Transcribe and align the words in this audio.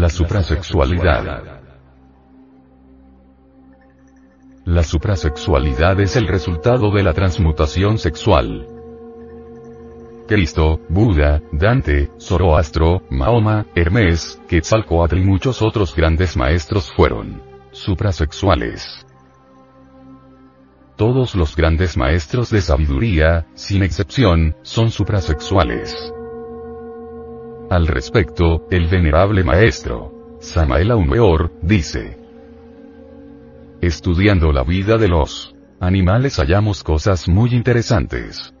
La 0.00 0.08
suprasexualidad. 0.08 1.60
La 4.64 4.82
suprasexualidad 4.82 6.00
es 6.00 6.16
el 6.16 6.26
resultado 6.26 6.90
de 6.90 7.02
la 7.02 7.12
transmutación 7.12 7.98
sexual. 7.98 8.66
Cristo, 10.26 10.80
Buda, 10.88 11.42
Dante, 11.52 12.08
Zoroastro, 12.18 13.02
Mahoma, 13.10 13.66
Hermes, 13.74 14.40
Quetzalcoatl 14.48 15.18
y 15.18 15.20
muchos 15.20 15.60
otros 15.60 15.94
grandes 15.94 16.34
maestros 16.34 16.90
fueron 16.90 17.42
suprasexuales. 17.70 19.04
Todos 20.96 21.34
los 21.34 21.54
grandes 21.54 21.98
maestros 21.98 22.48
de 22.48 22.62
sabiduría, 22.62 23.48
sin 23.52 23.82
excepción, 23.82 24.56
son 24.62 24.90
suprasexuales. 24.90 26.14
Al 27.70 27.86
respecto, 27.86 28.66
el 28.72 28.88
venerable 28.88 29.44
maestro, 29.44 30.36
Samael 30.40 30.90
Aumeor, 30.90 31.52
dice, 31.62 32.18
Estudiando 33.80 34.50
la 34.50 34.64
vida 34.64 34.98
de 34.98 35.06
los 35.06 35.54
animales 35.78 36.40
hallamos 36.40 36.82
cosas 36.82 37.28
muy 37.28 37.54
interesantes. 37.54 38.52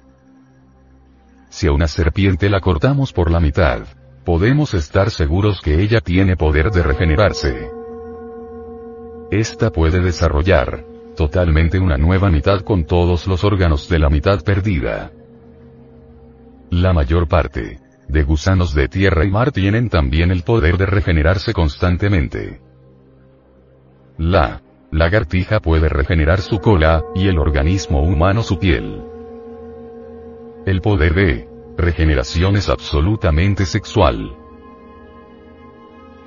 Si 1.48 1.66
a 1.66 1.72
una 1.72 1.88
serpiente 1.88 2.48
la 2.48 2.60
cortamos 2.60 3.12
por 3.12 3.32
la 3.32 3.40
mitad, 3.40 3.82
podemos 4.24 4.74
estar 4.74 5.10
seguros 5.10 5.60
que 5.60 5.82
ella 5.82 6.00
tiene 6.00 6.36
poder 6.36 6.70
de 6.70 6.84
regenerarse. 6.84 7.68
Esta 9.32 9.72
puede 9.72 9.98
desarrollar 9.98 10.84
totalmente 11.16 11.80
una 11.80 11.98
nueva 11.98 12.30
mitad 12.30 12.60
con 12.60 12.84
todos 12.84 13.26
los 13.26 13.42
órganos 13.42 13.88
de 13.88 13.98
la 13.98 14.08
mitad 14.08 14.44
perdida. 14.44 15.10
La 16.70 16.92
mayor 16.92 17.26
parte 17.26 17.89
de 18.10 18.22
gusanos 18.24 18.74
de 18.74 18.88
tierra 18.88 19.24
y 19.24 19.30
mar 19.30 19.52
tienen 19.52 19.88
también 19.88 20.30
el 20.30 20.42
poder 20.42 20.76
de 20.76 20.86
regenerarse 20.86 21.52
constantemente. 21.52 22.60
La 24.18 24.62
lagartija 24.90 25.60
puede 25.60 25.88
regenerar 25.88 26.40
su 26.40 26.58
cola, 26.58 27.02
y 27.14 27.28
el 27.28 27.38
organismo 27.38 28.02
humano 28.02 28.42
su 28.42 28.58
piel. 28.58 29.02
El 30.66 30.80
poder 30.80 31.14
de 31.14 31.48
regeneración 31.76 32.56
es 32.56 32.68
absolutamente 32.68 33.64
sexual. 33.64 34.36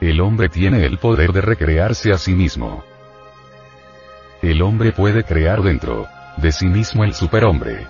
El 0.02 0.22
hombre 0.22 0.50
tiene 0.50 0.85
el 0.85 0.97
poder 0.97 1.31
de 1.33 1.41
recrearse 1.41 2.11
a 2.11 2.17
sí 2.17 2.33
mismo. 2.33 2.83
El 4.41 4.61
hombre 4.61 4.91
puede 4.91 5.23
crear 5.23 5.61
dentro 5.61 6.07
de 6.38 6.52
sí 6.52 6.67
mismo 6.67 7.03
el 7.03 7.13
superhombre. 7.13 7.85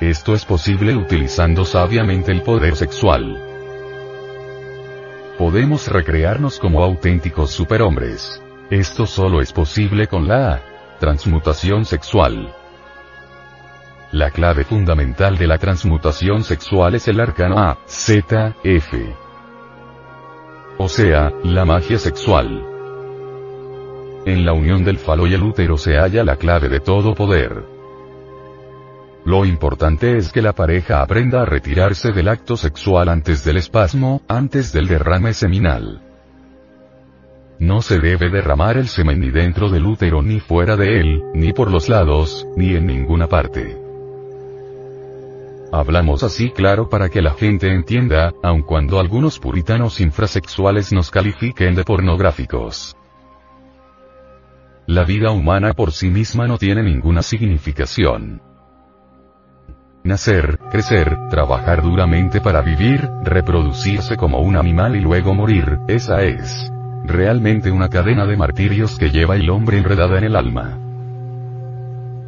Esto 0.00 0.34
es 0.34 0.44
posible 0.44 0.96
utilizando 0.96 1.64
sabiamente 1.64 2.32
el 2.32 2.42
poder 2.42 2.74
sexual. 2.74 3.40
Podemos 5.38 5.86
recrearnos 5.86 6.58
como 6.58 6.82
auténticos 6.82 7.52
superhombres. 7.52 8.42
Esto 8.70 9.06
solo 9.06 9.40
es 9.40 9.52
posible 9.52 10.08
con 10.08 10.26
la 10.26 10.60
transmutación 10.98 11.84
sexual. 11.84 12.52
La 14.10 14.30
clave 14.30 14.64
fundamental 14.64 15.38
de 15.38 15.46
la 15.46 15.58
transmutación 15.58 16.42
sexual 16.42 16.96
es 16.96 17.06
el 17.06 17.20
arcano 17.20 17.58
A, 17.58 17.78
Z, 17.86 18.56
F. 18.64 19.16
O 20.76 20.88
sea, 20.88 21.32
la 21.44 21.64
magia 21.64 21.98
sexual. 21.98 22.64
En 24.26 24.44
la 24.44 24.52
unión 24.54 24.84
del 24.84 24.98
falo 24.98 25.28
y 25.28 25.34
el 25.34 25.42
útero 25.42 25.76
se 25.78 25.98
halla 25.98 26.24
la 26.24 26.36
clave 26.36 26.68
de 26.68 26.80
todo 26.80 27.14
poder. 27.14 27.73
Lo 29.24 29.46
importante 29.46 30.18
es 30.18 30.30
que 30.30 30.42
la 30.42 30.52
pareja 30.52 31.00
aprenda 31.00 31.42
a 31.42 31.46
retirarse 31.46 32.12
del 32.12 32.28
acto 32.28 32.58
sexual 32.58 33.08
antes 33.08 33.42
del 33.42 33.56
espasmo, 33.56 34.20
antes 34.28 34.72
del 34.72 34.86
derrame 34.86 35.32
seminal. 35.32 36.02
No 37.58 37.80
se 37.80 38.00
debe 38.00 38.28
derramar 38.28 38.76
el 38.76 38.88
semen 38.88 39.20
ni 39.20 39.30
dentro 39.30 39.70
del 39.70 39.86
útero 39.86 40.20
ni 40.20 40.40
fuera 40.40 40.76
de 40.76 41.00
él, 41.00 41.22
ni 41.32 41.54
por 41.54 41.70
los 41.70 41.88
lados, 41.88 42.46
ni 42.56 42.74
en 42.74 42.86
ninguna 42.86 43.26
parte. 43.26 43.80
Hablamos 45.72 46.22
así 46.22 46.50
claro 46.50 46.90
para 46.90 47.08
que 47.08 47.22
la 47.22 47.32
gente 47.32 47.72
entienda, 47.72 48.32
aun 48.42 48.62
cuando 48.62 49.00
algunos 49.00 49.38
puritanos 49.38 50.00
infrasexuales 50.00 50.92
nos 50.92 51.10
califiquen 51.10 51.74
de 51.74 51.84
pornográficos. 51.84 52.94
La 54.86 55.04
vida 55.04 55.30
humana 55.30 55.72
por 55.72 55.92
sí 55.92 56.10
misma 56.10 56.46
no 56.46 56.58
tiene 56.58 56.82
ninguna 56.82 57.22
significación. 57.22 58.53
Nacer, 60.04 60.58
crecer, 60.70 61.16
trabajar 61.30 61.82
duramente 61.82 62.42
para 62.42 62.60
vivir, 62.60 63.08
reproducirse 63.22 64.18
como 64.18 64.40
un 64.40 64.54
animal 64.54 64.96
y 64.96 65.00
luego 65.00 65.32
morir, 65.32 65.78
esa 65.88 66.20
es 66.20 66.70
realmente 67.06 67.70
una 67.70 67.88
cadena 67.88 68.26
de 68.26 68.36
martirios 68.36 68.98
que 68.98 69.10
lleva 69.10 69.36
el 69.36 69.48
hombre 69.48 69.78
enredada 69.78 70.18
en 70.18 70.24
el 70.24 70.36
alma. 70.36 70.78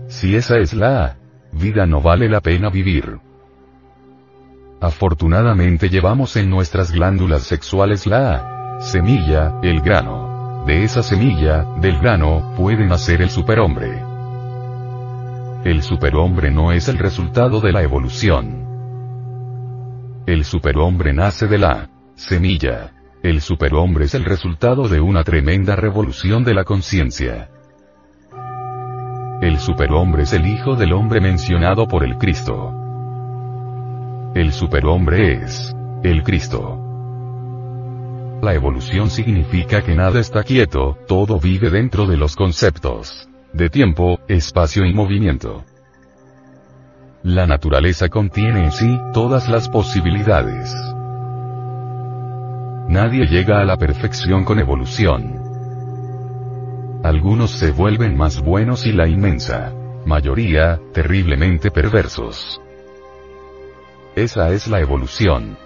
Si 0.08 0.36
esa 0.36 0.56
es 0.56 0.72
la 0.72 1.18
vida 1.52 1.84
no 1.84 2.00
vale 2.00 2.30
la 2.30 2.40
pena 2.40 2.70
vivir. 2.70 3.18
Afortunadamente 4.80 5.90
llevamos 5.90 6.34
en 6.36 6.48
nuestras 6.48 6.90
glándulas 6.92 7.42
sexuales 7.42 8.06
la 8.06 8.78
semilla, 8.80 9.60
el 9.62 9.82
grano. 9.82 10.64
De 10.66 10.82
esa 10.82 11.02
semilla, 11.02 11.66
del 11.78 11.98
grano, 11.98 12.54
puede 12.56 12.86
nacer 12.86 13.20
el 13.20 13.28
superhombre. 13.28 14.05
El 15.64 15.82
superhombre 15.82 16.50
no 16.50 16.72
es 16.72 16.88
el 16.88 16.98
resultado 16.98 17.60
de 17.60 17.72
la 17.72 17.82
evolución. 17.82 18.64
El 20.26 20.44
superhombre 20.44 21.12
nace 21.12 21.48
de 21.48 21.58
la 21.58 21.88
semilla. 22.14 22.92
El 23.22 23.40
superhombre 23.40 24.04
es 24.04 24.14
el 24.14 24.24
resultado 24.24 24.88
de 24.88 25.00
una 25.00 25.24
tremenda 25.24 25.74
revolución 25.74 26.44
de 26.44 26.54
la 26.54 26.64
conciencia. 26.64 27.48
El 29.42 29.58
superhombre 29.58 30.22
es 30.22 30.32
el 30.32 30.46
hijo 30.46 30.76
del 30.76 30.92
hombre 30.92 31.20
mencionado 31.20 31.88
por 31.88 32.04
el 32.04 32.16
Cristo. 32.16 32.72
El 34.34 34.52
superhombre 34.52 35.42
es 35.44 35.74
el 36.04 36.22
Cristo. 36.22 36.78
La 38.42 38.54
evolución 38.54 39.10
significa 39.10 39.82
que 39.82 39.94
nada 39.94 40.20
está 40.20 40.44
quieto, 40.44 40.96
todo 41.08 41.40
vive 41.40 41.70
dentro 41.70 42.06
de 42.06 42.16
los 42.16 42.36
conceptos 42.36 43.28
de 43.56 43.70
tiempo, 43.70 44.20
espacio 44.28 44.84
y 44.84 44.92
movimiento. 44.92 45.64
La 47.22 47.46
naturaleza 47.46 48.08
contiene 48.08 48.64
en 48.64 48.72
sí 48.72 49.00
todas 49.12 49.48
las 49.48 49.68
posibilidades. 49.68 50.74
Nadie 52.88 53.26
llega 53.26 53.60
a 53.60 53.64
la 53.64 53.76
perfección 53.76 54.44
con 54.44 54.58
evolución. 54.58 55.42
Algunos 57.02 57.50
se 57.50 57.70
vuelven 57.72 58.16
más 58.16 58.40
buenos 58.40 58.86
y 58.86 58.92
la 58.92 59.08
inmensa 59.08 59.72
mayoría, 60.06 60.80
terriblemente 60.92 61.70
perversos. 61.72 62.60
Esa 64.14 64.50
es 64.50 64.68
la 64.68 64.80
evolución. 64.80 65.58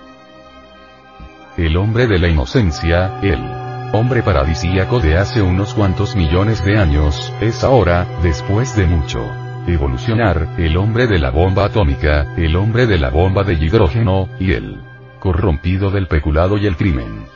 El 1.58 1.76
hombre 1.76 2.06
de 2.06 2.18
la 2.18 2.28
inocencia, 2.28 3.20
el 3.22 3.59
hombre 3.92 4.22
paradisíaco 4.22 5.00
de 5.00 5.16
hace 5.16 5.42
unos 5.42 5.74
cuantos 5.74 6.14
millones 6.14 6.64
de 6.64 6.78
años, 6.78 7.32
es 7.40 7.64
ahora, 7.64 8.06
después 8.22 8.76
de 8.76 8.86
mucho 8.86 9.20
evolucionar, 9.66 10.54
el 10.58 10.76
hombre 10.76 11.06
de 11.06 11.18
la 11.18 11.30
bomba 11.30 11.66
atómica, 11.66 12.34
el 12.36 12.56
hombre 12.56 12.86
de 12.86 12.98
la 12.98 13.10
bomba 13.10 13.44
de 13.44 13.54
hidrógeno, 13.54 14.28
y 14.38 14.52
el 14.52 14.80
corrompido 15.18 15.90
del 15.90 16.06
peculado 16.08 16.56
y 16.56 16.66
el 16.66 16.76
crimen. 16.76 17.26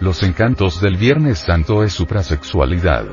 Los 0.00 0.22
encantos 0.22 0.80
del 0.80 0.96
Viernes 0.96 1.40
Santo 1.40 1.82
es 1.82 1.92
suprasexualidad. 1.92 3.06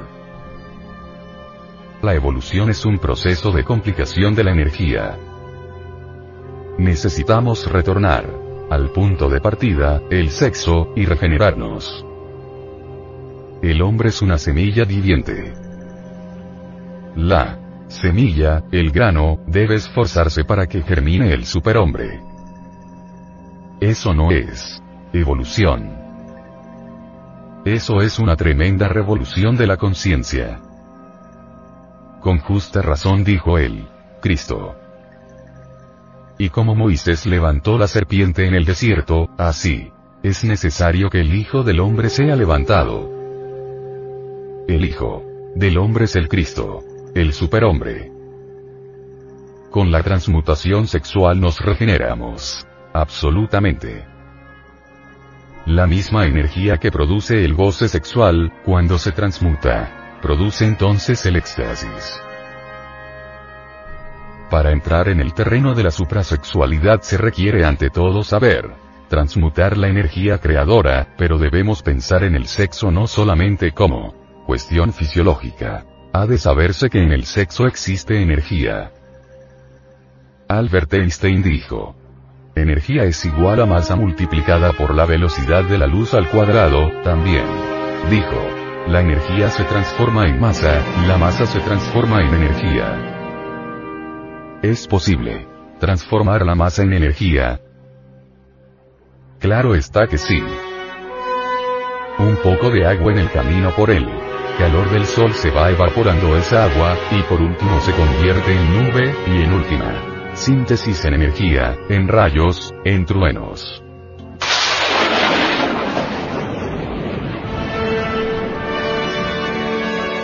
La 2.01 2.13
evolución 2.13 2.69
es 2.69 2.85
un 2.85 2.99
proceso 2.99 3.51
de 3.51 3.63
complicación 3.63 4.35
de 4.35 4.43
la 4.43 4.51
energía. 4.51 5.17
Necesitamos 6.77 7.71
retornar 7.71 8.44
al 8.69 8.91
punto 8.91 9.29
de 9.29 9.41
partida, 9.41 10.01
el 10.09 10.29
sexo, 10.29 10.91
y 10.95 11.05
regenerarnos. 11.05 12.05
El 13.61 13.81
hombre 13.81 14.09
es 14.09 14.21
una 14.21 14.37
semilla 14.37 14.85
viviente. 14.85 15.53
La 17.15 17.59
semilla, 17.87 18.63
el 18.71 18.91
grano, 18.91 19.39
debe 19.47 19.75
esforzarse 19.75 20.43
para 20.43 20.67
que 20.67 20.81
germine 20.81 21.33
el 21.33 21.45
superhombre. 21.45 22.21
Eso 23.79 24.13
no 24.13 24.31
es 24.31 24.81
evolución. 25.13 25.95
Eso 27.65 28.01
es 28.01 28.19
una 28.19 28.35
tremenda 28.35 28.87
revolución 28.87 29.57
de 29.57 29.67
la 29.67 29.77
conciencia. 29.77 30.59
Con 32.21 32.39
justa 32.39 32.81
razón 32.81 33.23
dijo 33.23 33.57
él, 33.57 33.87
Cristo. 34.21 34.75
Y 36.37 36.49
como 36.49 36.75
Moisés 36.75 37.25
levantó 37.25 37.77
la 37.77 37.87
serpiente 37.87 38.45
en 38.45 38.55
el 38.55 38.65
desierto, 38.65 39.29
así, 39.37 39.91
es 40.21 40.43
necesario 40.43 41.09
que 41.09 41.21
el 41.21 41.33
Hijo 41.33 41.63
del 41.63 41.79
Hombre 41.79 42.09
sea 42.09 42.35
levantado. 42.35 43.09
El 44.67 44.83
Hijo 44.83 45.23
del 45.55 45.77
Hombre 45.77 46.05
es 46.05 46.15
el 46.15 46.27
Cristo, 46.27 46.81
el 47.13 47.31
superhombre. 47.31 48.11
Con 49.71 49.91
la 49.91 50.03
transmutación 50.03 50.87
sexual 50.87 51.39
nos 51.39 51.59
regeneramos. 51.59 52.67
Absolutamente. 52.93 54.05
La 55.65 55.87
misma 55.87 56.25
energía 56.25 56.77
que 56.77 56.91
produce 56.91 57.43
el 57.43 57.53
goce 57.53 57.87
sexual, 57.87 58.53
cuando 58.65 58.97
se 58.97 59.11
transmuta, 59.11 60.19
produce 60.21 60.65
entonces 60.65 61.25
el 61.25 61.37
éxtasis. 61.37 62.21
Para 64.49 64.71
entrar 64.71 65.09
en 65.09 65.19
el 65.19 65.33
terreno 65.33 65.73
de 65.73 65.83
la 65.83 65.91
suprasexualidad 65.91 67.01
se 67.01 67.17
requiere 67.17 67.65
ante 67.65 67.89
todo 67.89 68.23
saber, 68.23 68.71
transmutar 69.09 69.77
la 69.77 69.87
energía 69.87 70.37
creadora, 70.37 71.07
pero 71.17 71.37
debemos 71.37 71.81
pensar 71.81 72.23
en 72.23 72.35
el 72.35 72.45
sexo 72.45 72.91
no 72.91 73.07
solamente 73.07 73.71
como 73.71 74.13
cuestión 74.45 74.93
fisiológica. 74.93 75.85
Ha 76.13 76.27
de 76.27 76.37
saberse 76.37 76.89
que 76.89 77.01
en 77.01 77.11
el 77.11 77.25
sexo 77.25 77.65
existe 77.65 78.21
energía. 78.21 78.91
Albert 80.47 80.93
Einstein 80.93 81.41
dijo, 81.41 81.95
energía 82.55 83.03
es 83.03 83.25
igual 83.25 83.61
a 83.61 83.65
masa 83.65 83.95
multiplicada 83.95 84.73
por 84.73 84.93
la 84.93 85.05
velocidad 85.05 85.63
de 85.63 85.79
la 85.79 85.87
luz 85.87 86.13
al 86.13 86.29
cuadrado, 86.29 86.91
también. 87.03 87.45
Dijo, 88.09 88.47
la 88.87 89.01
energía 89.01 89.49
se 89.49 89.63
transforma 89.63 90.27
en 90.27 90.39
masa, 90.39 90.81
y 91.03 91.07
la 91.07 91.17
masa 91.17 91.47
se 91.47 91.59
transforma 91.59 92.21
en 92.21 92.33
energía. 92.35 93.14
¿Es 94.65 94.87
posible 94.87 95.47
transformar 95.79 96.43
la 96.43 96.55
masa 96.55 96.81
en 96.81 96.93
energía? 96.93 97.61
Claro 99.39 99.75
está 99.75 100.07
que 100.07 100.17
sí. 100.17 100.41
Un 102.17 102.35
poco 102.37 102.71
de 102.71 102.83
agua 102.83 103.11
en 103.11 103.19
el 103.19 103.29
camino 103.29 103.75
por 103.75 103.91
el 103.91 104.03
calor 104.57 104.89
del 104.89 105.05
sol 105.05 105.33
se 105.33 105.51
va 105.51 105.69
evaporando 105.69 106.35
esa 106.35 106.65
agua, 106.65 106.97
y 107.11 107.21
por 107.29 107.39
último 107.41 107.79
se 107.81 107.91
convierte 107.91 108.53
en 108.53 108.73
nube, 108.73 109.13
y 109.27 109.43
en 109.43 109.53
última 109.53 110.33
síntesis 110.33 111.05
en 111.05 111.13
energía, 111.13 111.77
en 111.87 112.07
rayos, 112.07 112.73
en 112.85 113.05
truenos. 113.05 113.83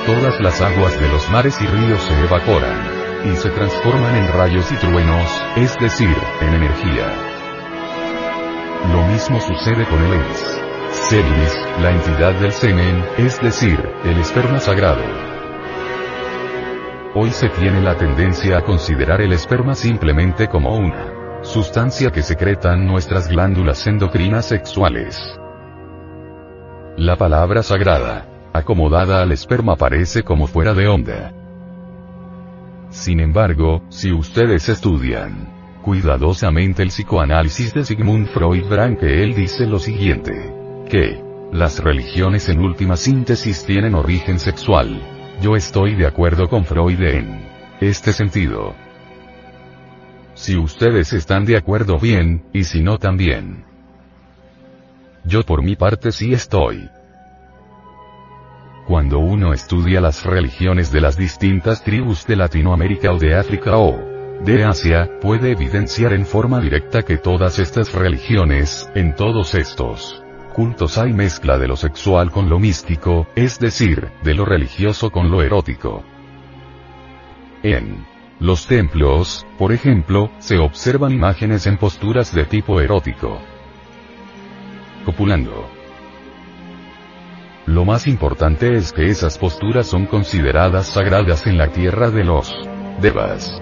Todas 0.07 0.41
las 0.41 0.59
aguas 0.61 0.99
de 0.99 1.09
los 1.09 1.29
mares 1.29 1.61
y 1.61 1.67
ríos 1.67 2.01
se 2.01 2.19
evaporan 2.21 3.00
y 3.25 3.35
se 3.35 3.49
transforman 3.49 4.15
en 4.15 4.33
rayos 4.33 4.71
y 4.71 4.75
truenos, 4.75 5.43
es 5.55 5.79
decir, 5.79 6.15
en 6.41 6.53
energía. 6.53 7.31
Lo 8.91 9.03
mismo 9.07 9.39
sucede 9.39 9.85
con 9.85 10.03
el 10.03 10.13
ens. 10.13 10.61
Semis, 10.91 11.57
la 11.81 11.91
entidad 11.91 12.33
del 12.39 12.51
semen, 12.51 13.05
es 13.17 13.39
decir, 13.41 13.79
el 14.03 14.17
esperma 14.17 14.59
sagrado. 14.59 15.03
Hoy 17.13 17.29
se 17.31 17.49
tiene 17.49 17.81
la 17.81 17.95
tendencia 17.95 18.57
a 18.57 18.63
considerar 18.63 19.21
el 19.21 19.33
esperma 19.33 19.75
simplemente 19.75 20.47
como 20.47 20.75
una 20.75 21.21
sustancia 21.43 22.11
que 22.11 22.21
secretan 22.21 22.85
nuestras 22.85 23.27
glándulas 23.27 23.85
endocrinas 23.87 24.45
sexuales. 24.45 25.17
La 26.97 27.15
palabra 27.15 27.63
sagrada, 27.63 28.27
acomodada 28.53 29.21
al 29.21 29.31
esperma 29.31 29.75
parece 29.75 30.23
como 30.23 30.47
fuera 30.47 30.73
de 30.73 30.87
onda. 30.87 31.40
Sin 32.91 33.21
embargo, 33.21 33.83
si 33.89 34.11
ustedes 34.11 34.67
estudian 34.67 35.49
cuidadosamente 35.81 36.83
el 36.83 36.89
psicoanálisis 36.89 37.73
de 37.73 37.85
Sigmund 37.85 38.27
Freud 38.27 38.67
verán 38.67 38.97
que 38.97 39.23
él 39.23 39.33
dice 39.33 39.65
lo 39.65 39.79
siguiente. 39.79 40.53
Que 40.89 41.23
las 41.53 41.79
religiones 41.79 42.49
en 42.49 42.59
última 42.59 42.97
síntesis 42.97 43.65
tienen 43.65 43.95
origen 43.95 44.39
sexual. 44.39 45.01
Yo 45.41 45.55
estoy 45.55 45.95
de 45.95 46.05
acuerdo 46.05 46.49
con 46.49 46.65
Freud 46.65 47.01
en 47.01 47.47
este 47.79 48.11
sentido. 48.11 48.75
Si 50.33 50.57
ustedes 50.57 51.13
están 51.13 51.45
de 51.45 51.57
acuerdo 51.57 51.97
bien, 51.97 52.43
y 52.53 52.65
si 52.65 52.83
no 52.83 52.97
también. 52.97 53.63
Yo 55.23 55.43
por 55.43 55.63
mi 55.63 55.75
parte 55.77 56.11
sí 56.11 56.33
estoy. 56.33 56.89
Cuando 58.87 59.19
uno 59.19 59.53
estudia 59.53 60.01
las 60.01 60.25
religiones 60.25 60.91
de 60.91 61.01
las 61.01 61.17
distintas 61.17 61.83
tribus 61.83 62.25
de 62.25 62.35
Latinoamérica 62.35 63.11
o 63.11 63.17
de 63.17 63.35
África 63.35 63.77
o 63.77 63.99
de 64.43 64.63
Asia, 64.63 65.09
puede 65.21 65.51
evidenciar 65.51 66.13
en 66.13 66.25
forma 66.25 66.59
directa 66.59 67.03
que 67.03 67.17
todas 67.17 67.59
estas 67.59 67.93
religiones, 67.93 68.89
en 68.95 69.15
todos 69.15 69.53
estos 69.55 70.23
cultos 70.51 70.97
hay 70.97 71.13
mezcla 71.13 71.57
de 71.57 71.67
lo 71.67 71.77
sexual 71.77 72.31
con 72.31 72.49
lo 72.49 72.59
místico, 72.59 73.27
es 73.35 73.59
decir, 73.59 74.09
de 74.23 74.33
lo 74.33 74.45
religioso 74.45 75.09
con 75.09 75.31
lo 75.31 75.41
erótico. 75.41 76.03
En 77.63 78.05
los 78.39 78.67
templos, 78.67 79.45
por 79.57 79.71
ejemplo, 79.71 80.31
se 80.39 80.57
observan 80.57 81.11
imágenes 81.11 81.67
en 81.67 81.77
posturas 81.77 82.33
de 82.33 82.45
tipo 82.45 82.81
erótico. 82.81 83.39
Copulando. 85.05 85.80
Lo 87.67 87.85
más 87.85 88.07
importante 88.07 88.75
es 88.75 88.91
que 88.91 89.05
esas 89.09 89.37
posturas 89.37 89.85
son 89.85 90.07
consideradas 90.07 90.87
sagradas 90.87 91.45
en 91.45 91.59
la 91.59 91.67
tierra 91.67 92.09
de 92.09 92.23
los 92.23 92.51
Devas. 92.99 93.61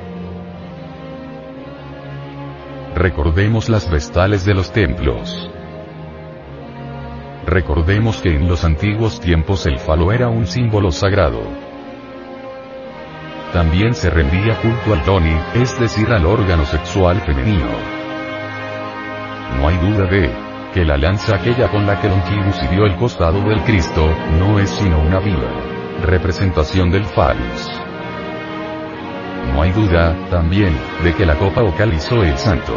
Recordemos 2.96 3.68
las 3.68 3.92
vestales 3.92 4.46
de 4.46 4.54
los 4.54 4.72
templos. 4.72 5.50
Recordemos 7.46 8.22
que 8.22 8.36
en 8.36 8.48
los 8.48 8.64
antiguos 8.64 9.20
tiempos 9.20 9.66
el 9.66 9.80
falo 9.80 10.14
era 10.14 10.30
un 10.30 10.48
símbolo 10.48 10.92
sagrado. 10.92 11.42
También 13.52 13.94
se 13.94 14.10
rendía 14.10 14.62
culto 14.62 14.94
al 14.94 15.06
doni, 15.06 15.36
es 15.56 15.78
decir 15.78 16.10
al 16.12 16.26
órgano 16.26 16.66
sexual 16.66 17.20
femenino. 17.22 17.68
No 19.58 19.68
hay 19.68 19.78
duda 19.78 20.06
de 20.06 20.49
que 20.74 20.86
la 20.86 20.98
lanza 20.98 21.36
aquella 21.36 21.70
con 21.70 21.86
la 21.86 22.00
que 22.00 22.10
Longinus 22.10 22.62
hirió 22.64 22.86
el 22.86 22.96
costado 22.96 23.42
del 23.42 23.62
Cristo, 23.64 24.08
no 24.40 24.60
es 24.60 24.70
sino 24.70 25.00
una 25.02 25.20
viva 25.20 25.70
representación 26.02 26.90
del 26.92 27.06
Falus. 27.06 27.70
No 29.54 29.62
hay 29.62 29.72
duda, 29.72 30.16
también, 30.30 30.78
de 31.04 31.14
que 31.14 31.26
la 31.26 31.36
copa 31.36 31.64
ocalizó 31.64 32.24
el 32.24 32.38
santo 32.38 32.74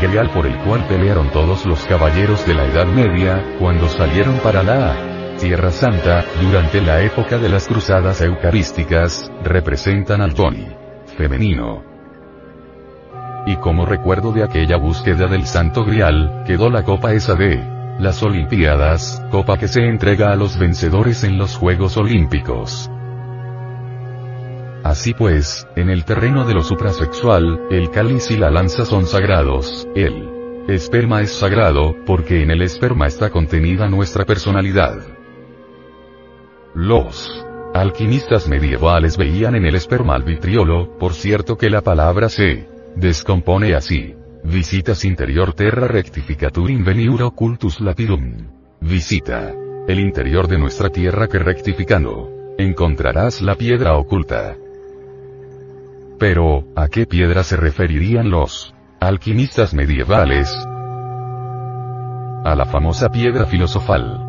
grial 0.00 0.30
por 0.30 0.46
el 0.46 0.56
cual 0.58 0.86
pelearon 0.86 1.30
todos 1.30 1.66
los 1.66 1.84
caballeros 1.86 2.46
de 2.46 2.54
la 2.54 2.64
Edad 2.66 2.86
Media, 2.86 3.56
cuando 3.58 3.88
salieron 3.88 4.38
para 4.38 4.62
la 4.62 5.36
Tierra 5.40 5.70
Santa, 5.70 6.24
durante 6.40 6.80
la 6.80 7.00
época 7.02 7.38
de 7.38 7.48
las 7.48 7.66
cruzadas 7.66 8.20
eucarísticas, 8.20 9.30
representan 9.42 10.20
al 10.20 10.34
Tony 10.34 10.66
femenino, 11.16 11.97
y 13.48 13.56
como 13.56 13.86
recuerdo 13.86 14.30
de 14.32 14.44
aquella 14.44 14.76
búsqueda 14.76 15.26
del 15.26 15.46
Santo 15.46 15.82
Grial, 15.82 16.42
quedó 16.46 16.68
la 16.68 16.82
copa 16.84 17.14
esa 17.14 17.34
de 17.34 17.56
las 17.98 18.22
Olimpiadas, 18.22 19.24
copa 19.30 19.56
que 19.56 19.68
se 19.68 19.88
entrega 19.88 20.30
a 20.30 20.36
los 20.36 20.58
vencedores 20.58 21.24
en 21.24 21.38
los 21.38 21.56
Juegos 21.56 21.96
Olímpicos. 21.96 22.90
Así 24.84 25.14
pues, 25.14 25.66
en 25.76 25.88
el 25.88 26.04
terreno 26.04 26.44
de 26.44 26.52
lo 26.52 26.62
suprasexual, 26.62 27.58
el 27.70 27.90
cáliz 27.90 28.30
y 28.30 28.36
la 28.36 28.50
lanza 28.50 28.84
son 28.84 29.06
sagrados, 29.06 29.88
el 29.94 30.28
esperma 30.68 31.22
es 31.22 31.32
sagrado, 31.32 31.96
porque 32.04 32.42
en 32.42 32.50
el 32.50 32.60
esperma 32.60 33.06
está 33.06 33.30
contenida 33.30 33.88
nuestra 33.88 34.26
personalidad. 34.26 34.98
Los 36.74 37.46
alquimistas 37.72 38.46
medievales 38.46 39.16
veían 39.16 39.54
en 39.54 39.64
el 39.64 39.74
esperma 39.74 40.16
al 40.16 40.22
vitriolo, 40.22 40.98
por 40.98 41.14
cierto 41.14 41.56
que 41.56 41.70
la 41.70 41.80
palabra 41.80 42.28
se 42.28 42.77
Descompone 42.96 43.74
así. 43.74 44.14
Visitas 44.44 45.04
interior 45.04 45.52
terra 45.52 45.88
rectificatur 45.88 46.70
inveniur 46.70 47.22
occultus 47.22 47.80
lapidum. 47.80 48.48
Visita 48.80 49.52
el 49.88 50.00
interior 50.00 50.48
de 50.48 50.58
nuestra 50.58 50.90
tierra 50.90 51.28
que 51.28 51.38
rectificando, 51.38 52.28
encontrarás 52.58 53.40
la 53.40 53.54
piedra 53.54 53.96
oculta. 53.96 54.54
Pero, 56.18 56.64
¿a 56.76 56.88
qué 56.88 57.06
piedra 57.06 57.42
se 57.42 57.56
referirían 57.56 58.30
los 58.30 58.74
alquimistas 59.00 59.72
medievales? 59.72 60.54
A 62.44 62.54
la 62.54 62.66
famosa 62.66 63.08
piedra 63.08 63.46
filosofal. 63.46 64.24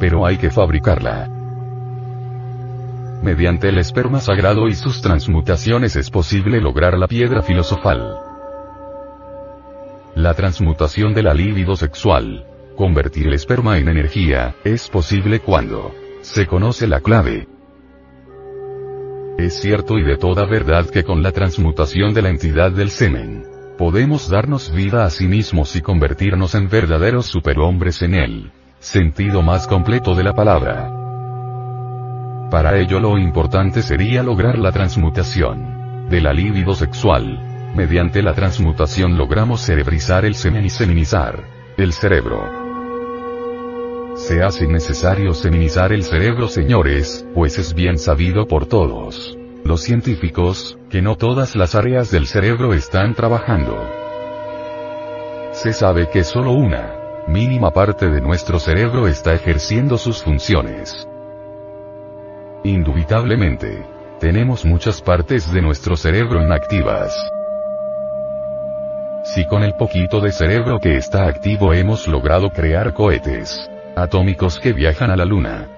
Pero 0.00 0.26
hay 0.26 0.36
que 0.36 0.50
fabricarla. 0.50 1.41
Mediante 3.22 3.68
el 3.68 3.78
esperma 3.78 4.18
sagrado 4.18 4.66
y 4.66 4.74
sus 4.74 5.00
transmutaciones 5.00 5.94
es 5.94 6.10
posible 6.10 6.60
lograr 6.60 6.98
la 6.98 7.06
piedra 7.06 7.40
filosofal. 7.42 8.16
La 10.16 10.34
transmutación 10.34 11.14
de 11.14 11.22
la 11.22 11.32
libido 11.32 11.76
sexual, 11.76 12.44
convertir 12.76 13.28
el 13.28 13.34
esperma 13.34 13.78
en 13.78 13.88
energía, 13.88 14.56
es 14.64 14.88
posible 14.88 15.38
cuando 15.38 15.94
se 16.20 16.48
conoce 16.48 16.88
la 16.88 17.00
clave. 17.00 17.46
Es 19.38 19.54
cierto 19.60 19.98
y 19.98 20.02
de 20.02 20.16
toda 20.16 20.44
verdad 20.44 20.90
que 20.90 21.04
con 21.04 21.22
la 21.22 21.30
transmutación 21.30 22.14
de 22.14 22.22
la 22.22 22.30
entidad 22.30 22.72
del 22.72 22.90
semen, 22.90 23.44
podemos 23.78 24.28
darnos 24.28 24.72
vida 24.72 25.04
a 25.04 25.10
sí 25.10 25.28
mismos 25.28 25.76
y 25.76 25.80
convertirnos 25.80 26.56
en 26.56 26.68
verdaderos 26.68 27.26
superhombres 27.26 28.02
en 28.02 28.14
el 28.14 28.52
sentido 28.80 29.42
más 29.42 29.68
completo 29.68 30.16
de 30.16 30.24
la 30.24 30.34
palabra. 30.34 31.01
Para 32.52 32.78
ello 32.78 33.00
lo 33.00 33.16
importante 33.16 33.80
sería 33.80 34.22
lograr 34.22 34.58
la 34.58 34.72
transmutación 34.72 36.10
de 36.10 36.20
la 36.20 36.34
libido 36.34 36.74
sexual. 36.74 37.72
Mediante 37.74 38.20
la 38.22 38.34
transmutación 38.34 39.16
logramos 39.16 39.62
cerebrizar 39.62 40.26
el 40.26 40.34
semen 40.34 40.66
y 40.66 40.68
seminizar 40.68 41.44
el 41.78 41.94
cerebro. 41.94 42.46
Se 44.16 44.42
hace 44.42 44.66
necesario 44.66 45.32
seminizar 45.32 45.94
el 45.94 46.02
cerebro, 46.02 46.46
señores, 46.46 47.26
pues 47.34 47.56
es 47.56 47.72
bien 47.72 47.96
sabido 47.96 48.46
por 48.46 48.66
todos 48.66 49.38
los 49.64 49.80
científicos, 49.80 50.76
que 50.90 51.00
no 51.00 51.16
todas 51.16 51.56
las 51.56 51.74
áreas 51.74 52.10
del 52.10 52.26
cerebro 52.26 52.74
están 52.74 53.14
trabajando. 53.14 53.82
Se 55.52 55.72
sabe 55.72 56.10
que 56.10 56.22
solo 56.22 56.52
una 56.52 57.24
mínima 57.28 57.70
parte 57.70 58.10
de 58.10 58.20
nuestro 58.20 58.58
cerebro 58.58 59.08
está 59.08 59.32
ejerciendo 59.32 59.96
sus 59.96 60.22
funciones. 60.22 61.08
Indubitablemente, 62.64 63.84
tenemos 64.20 64.64
muchas 64.64 65.02
partes 65.02 65.52
de 65.52 65.60
nuestro 65.60 65.96
cerebro 65.96 66.40
inactivas. 66.40 67.12
Si 69.24 69.44
con 69.46 69.64
el 69.64 69.74
poquito 69.74 70.20
de 70.20 70.30
cerebro 70.30 70.78
que 70.78 70.96
está 70.96 71.26
activo 71.26 71.72
hemos 71.72 72.06
logrado 72.06 72.50
crear 72.50 72.94
cohetes 72.94 73.68
atómicos 73.96 74.60
que 74.60 74.72
viajan 74.72 75.10
a 75.10 75.16
la 75.16 75.24
Luna, 75.24 75.68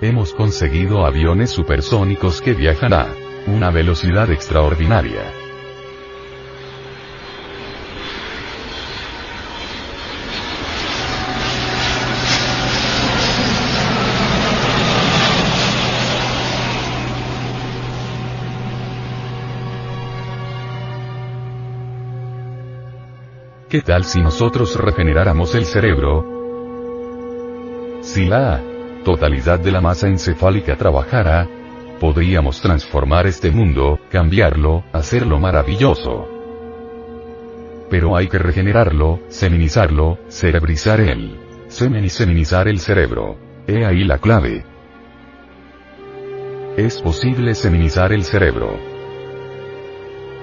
hemos 0.00 0.32
conseguido 0.34 1.04
aviones 1.04 1.50
supersónicos 1.50 2.40
que 2.40 2.52
viajan 2.52 2.92
a 2.92 3.08
una 3.48 3.70
velocidad 3.70 4.30
extraordinaria. 4.30 5.43
¿Qué 23.74 23.82
tal 23.82 24.04
si 24.04 24.22
nosotros 24.22 24.76
regeneráramos 24.76 25.52
el 25.56 25.64
cerebro? 25.64 26.24
Si 28.02 28.24
la 28.24 28.62
totalidad 29.04 29.58
de 29.58 29.72
la 29.72 29.80
masa 29.80 30.06
encefálica 30.06 30.76
trabajara, 30.76 31.48
podríamos 31.98 32.60
transformar 32.60 33.26
este 33.26 33.50
mundo, 33.50 33.98
cambiarlo, 34.12 34.84
hacerlo 34.92 35.40
maravilloso. 35.40 36.28
Pero 37.90 38.16
hay 38.16 38.28
que 38.28 38.38
regenerarlo, 38.38 39.18
seminizarlo, 39.26 40.20
cerebrizar 40.28 41.00
el 41.00 41.36
semen 41.66 42.04
y 42.04 42.10
seminizar 42.10 42.68
el 42.68 42.78
cerebro. 42.78 43.36
He 43.66 43.84
ahí 43.84 44.04
la 44.04 44.18
clave. 44.18 44.64
Es 46.76 47.02
posible 47.02 47.56
seminizar 47.56 48.12
el 48.12 48.22
cerebro. 48.22 48.93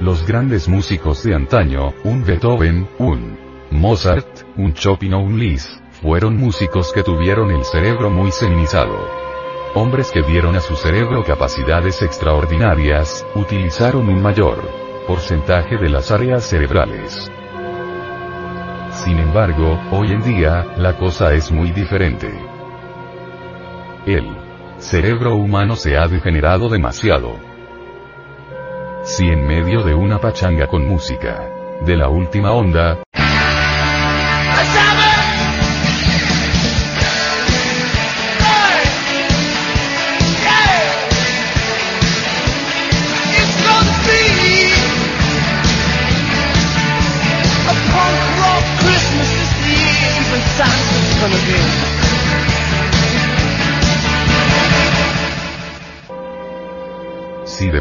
Los 0.01 0.25
grandes 0.25 0.67
músicos 0.67 1.22
de 1.22 1.36
antaño, 1.36 1.93
un 2.03 2.25
Beethoven, 2.25 2.89
un 2.98 3.38
Mozart, 3.70 4.48
un 4.58 4.74
Chopin 4.74 5.13
o 5.13 5.20
un 5.20 5.38
Liszt, 5.38 5.79
fueron 6.01 6.38
músicos 6.38 6.91
que 6.91 7.03
tuvieron 7.03 7.51
el 7.51 7.63
cerebro 7.63 8.10
muy 8.10 8.31
seminizado. 8.31 8.98
Hombres 9.75 10.10
que 10.12 10.24
dieron 10.24 10.55
a 10.55 10.60
su 10.60 10.75
cerebro 10.75 11.24
capacidades 11.24 12.01
extraordinarias, 12.01 13.24
utilizaron 13.36 14.10
un 14.10 14.24
mayor 14.24 14.67
porcentaje 15.05 15.77
de 15.77 15.89
las 15.89 16.10
áreas 16.10 16.46
cerebrales. 16.46 17.31
Sin 19.03 19.20
embargo, 19.20 19.79
hoy 19.91 20.13
en 20.13 20.24
día, 20.24 20.65
la 20.77 20.98
cosa 20.98 21.36
es 21.36 21.51
muy 21.51 21.70
diferente. 21.70 22.27
El 24.08 24.36
cerebro 24.79 25.36
humano 25.36 25.75
se 25.75 25.96
ha 25.96 26.08
degenerado 26.08 26.70
demasiado. 26.70 27.50
Si 29.03 29.27
en 29.27 29.48
medio 29.48 29.81
de 29.81 29.96
una 29.96 30.20
pachanga 30.20 30.67
con 30.67 30.88
música 30.88 31.50
de 31.84 31.98
la 31.98 32.08
última 32.08 32.51
onda, 32.51 33.00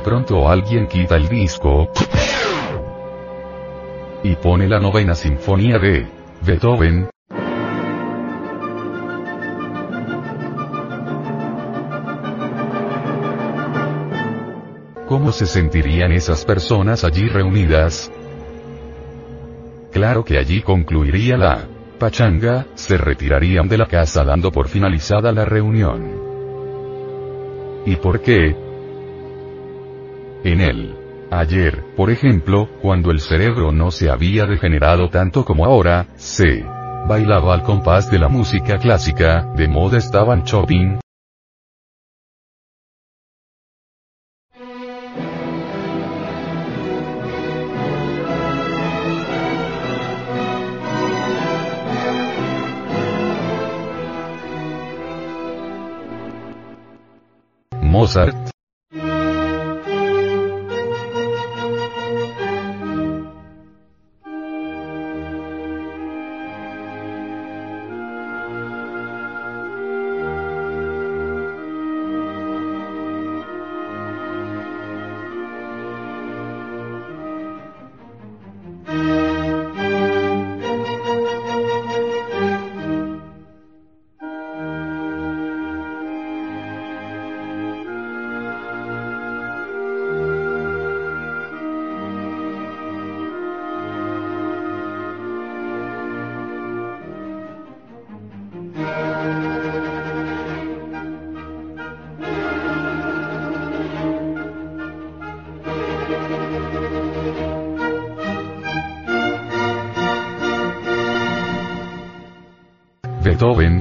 pronto 0.01 0.49
alguien 0.49 0.87
quita 0.87 1.17
el 1.17 1.29
disco 1.29 1.91
y 4.23 4.37
pone 4.37 4.69
la 4.69 4.79
novena 4.81 5.15
sinfonía 5.15 5.79
de 5.79 6.07
Beethoven, 6.43 7.09
¿Cómo 15.11 15.33
se 15.33 15.47
sentirían 15.47 16.13
esas 16.13 16.45
personas 16.45 17.03
allí 17.03 17.27
reunidas? 17.27 18.13
Claro 19.91 20.25
que 20.25 20.39
allí 20.39 20.63
concluiría 20.63 21.37
la 21.37 21.67
pachanga, 21.99 22.67
se 22.77 22.97
retirarían 22.97 23.69
de 23.69 23.77
la 23.77 23.87
casa 23.87 24.23
dando 24.23 24.53
por 24.53 24.69
finalizada 24.69 25.33
la 25.33 25.45
reunión. 25.45 26.13
¿Y 27.87 27.97
por 27.97 28.21
qué? 28.21 28.70
En 30.45 30.61
él. 30.61 30.97
Ayer, 31.31 31.85
por 31.97 32.11
ejemplo, 32.11 32.69
cuando 32.83 33.11
el 33.11 33.21
cerebro 33.21 33.73
no 33.73 33.91
se 33.91 34.11
había 34.11 34.47
degenerado 34.47 35.11
tanto 35.11 35.45
como 35.45 35.65
ahora, 35.65 36.07
se 36.17 36.65
bailaba 37.07 37.55
al 37.55 37.63
compás 37.63 38.11
de 38.11 38.19
la 38.19 38.29
música 38.29 38.79
clásica, 38.79 39.45
de 39.57 39.69
moda 39.69 39.99
estaban 39.99 40.45
Chopin, 40.45 40.99
Mozart, 57.83 58.50
Beethoven, 113.41 113.81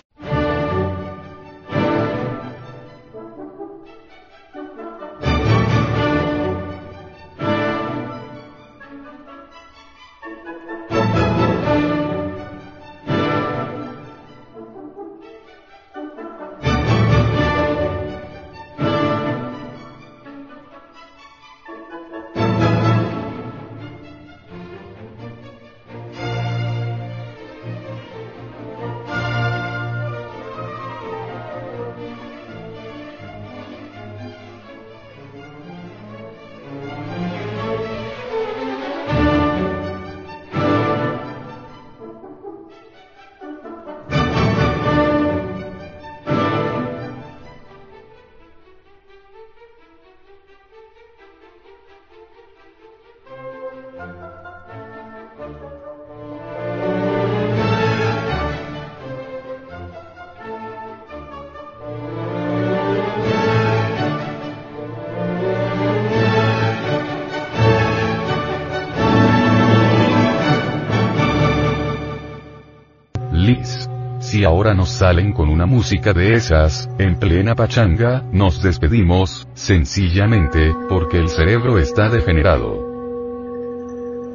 nos 74.74 74.90
salen 74.90 75.34
con 75.34 75.50
una 75.50 75.66
música 75.66 76.14
de 76.14 76.34
esas, 76.34 76.90
en 76.98 77.18
plena 77.20 77.56
pachanga, 77.56 78.24
nos 78.32 78.62
despedimos, 78.62 79.48
sencillamente, 79.54 80.74
porque 80.88 81.18
el 81.18 81.30
cerebro 81.30 81.78
está 81.78 82.10
degenerado. 82.10 82.88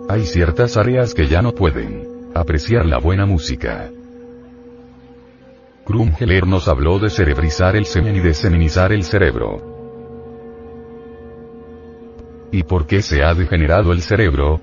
Hay 0.08 0.24
ciertas 0.26 0.76
áreas 0.76 1.14
que 1.14 1.26
ya 1.26 1.42
no 1.42 1.52
pueden 1.52 2.30
apreciar 2.34 2.86
la 2.86 2.98
buena 2.98 3.26
música. 3.26 3.90
Krumheller 5.86 6.46
nos 6.46 6.68
habló 6.68 6.98
de 6.98 7.10
cerebrizar 7.10 7.76
el 7.76 7.84
semen 7.84 8.16
y 8.16 8.20
de 8.20 8.34
seminizar 8.34 8.92
el 8.92 9.04
cerebro. 9.04 9.74
¿Y 12.52 12.62
por 12.62 12.86
qué 12.86 13.02
se 13.02 13.22
ha 13.22 13.34
degenerado 13.34 13.92
el 13.92 14.00
cerebro? 14.00 14.60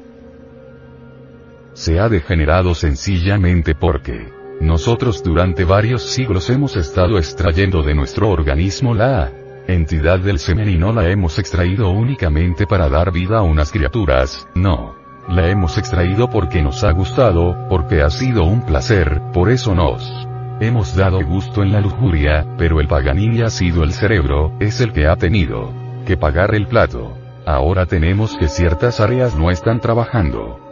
Se 1.74 2.00
ha 2.00 2.10
degenerado 2.10 2.74
sencillamente 2.74 3.76
porque 3.76 4.41
nosotros 4.62 5.24
durante 5.24 5.66
varios 5.66 6.04
siglos 6.04 6.50
hemos 6.52 6.76
estado 6.76 7.18
extrayendo 7.18 7.82
de 7.82 7.96
nuestro 7.96 8.30
organismo 8.30 8.94
la 8.94 9.32
entidad 9.68 10.20
del 10.20 10.38
semen 10.38 10.70
y 10.70 10.78
no 10.78 10.94
la 10.94 11.10
hemos 11.10 11.40
extraído 11.40 11.90
únicamente 11.90 12.68
para 12.68 12.88
dar 12.88 13.12
vida 13.12 13.40
a 13.40 13.42
unas 13.42 13.72
criaturas, 13.72 14.48
no. 14.54 14.96
La 15.28 15.50
hemos 15.50 15.80
extraído 15.80 16.30
porque 16.30 16.62
nos 16.62 16.84
ha 16.84 16.92
gustado, 16.92 17.68
porque 17.70 18.04
ha 18.04 18.12
sido 18.12 18.44
un 18.44 18.64
placer, 18.64 19.22
por 19.34 19.50
eso 19.50 19.74
nos 19.74 20.28
hemos 20.60 20.96
dado 20.96 21.26
gusto 21.26 21.64
en 21.64 21.72
la 21.72 21.82
lujuria, 21.82 22.46
pero 22.60 22.80
el 22.80 22.88
Paganini 22.88 23.42
ha 23.42 23.50
sido 23.50 23.84
el 23.84 23.94
cerebro, 23.94 24.54
es 24.60 24.80
el 24.80 24.94
que 24.94 25.08
ha 25.08 25.16
tenido 25.16 25.74
que 26.06 26.18
pagar 26.18 26.54
el 26.54 26.68
plato. 26.68 27.18
Ahora 27.48 27.88
tenemos 27.88 28.38
que 28.38 28.48
ciertas 28.48 29.00
áreas 29.00 29.36
no 29.36 29.50
están 29.50 29.80
trabajando. 29.80 30.71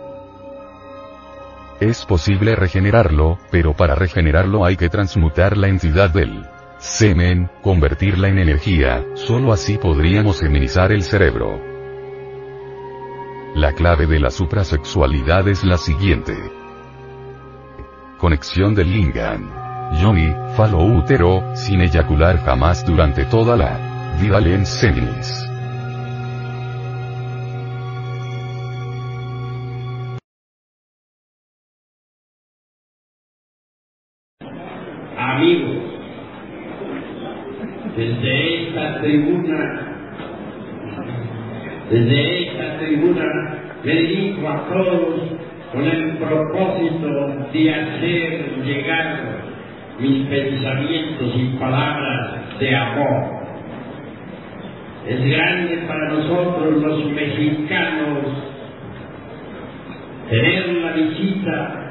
Es 1.79 2.05
posible 2.05 2.57
regenerarlo, 2.57 3.39
pero 3.51 3.73
para 3.73 3.95
regenerarlo 3.95 4.65
hay 4.65 4.75
que 4.75 4.89
transmutar 4.89 5.55
la 5.55 5.69
entidad 5.69 6.09
del 6.09 6.45
semen, 6.77 7.49
convertirla 7.61 8.27
en 8.27 8.37
energía, 8.37 9.05
solo 9.13 9.53
así 9.53 9.77
podríamos 9.77 10.41
feminizar 10.41 10.91
el 10.91 11.03
cerebro. 11.03 11.61
La 13.55 13.71
clave 13.73 14.07
de 14.07 14.19
la 14.19 14.29
suprasexualidad 14.29 15.47
es 15.47 15.63
la 15.63 15.77
siguiente. 15.77 16.35
Conexión 18.17 18.75
del 18.75 18.91
lingam. 18.91 19.49
Yoni, 20.01 20.35
falo 20.55 20.79
útero, 20.79 21.55
sin 21.55 21.81
eyacular 21.81 22.43
jamás 22.43 22.85
durante 22.85 23.23
toda 23.25 23.55
la 23.55 24.15
vida 24.21 24.39
lens 24.39 24.67
seminis. 24.67 25.48
Amigos, 35.39 35.77
desde 37.95 38.63
esta 38.63 38.99
tribuna, 38.99 39.81
desde 41.89 42.43
esta 42.43 42.77
tribuna 42.79 43.25
me 43.83 43.93
dirijo 43.93 44.49
a 44.49 44.67
todos 44.67 45.19
con 45.71 45.85
el 45.85 46.17
propósito 46.17 47.47
de 47.53 47.73
hacer 47.73 48.63
llegar 48.65 49.17
mis 49.99 50.27
pensamientos 50.27 51.33
y 51.35 51.57
palabras 51.57 52.59
de 52.59 52.75
amor. 52.75 53.39
Es 55.07 55.25
grande 55.25 55.77
para 55.87 56.09
nosotros 56.09 56.81
los 56.81 57.11
mexicanos 57.11 58.17
tener 60.29 60.67
la 60.67 60.91
visita 60.93 61.88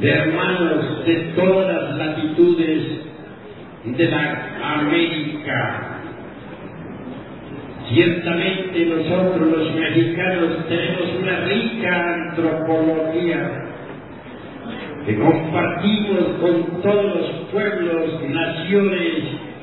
de 0.00 0.10
hermanos 0.10 1.04
de 1.06 1.14
todas 1.36 1.74
las 1.74 1.96
latitudes 1.96 2.82
de 3.84 4.08
la 4.08 4.78
América. 4.80 5.88
Ciertamente 7.88 8.86
nosotros 8.86 9.50
los 9.50 9.74
mexicanos 9.74 10.66
tenemos 10.68 11.14
una 11.20 11.40
rica 11.40 12.14
antropología 12.14 13.50
que 15.04 15.16
compartimos 15.16 16.20
con 16.40 16.80
todos 16.80 17.04
los 17.04 17.30
pueblos, 17.50 18.22
naciones 18.30 19.12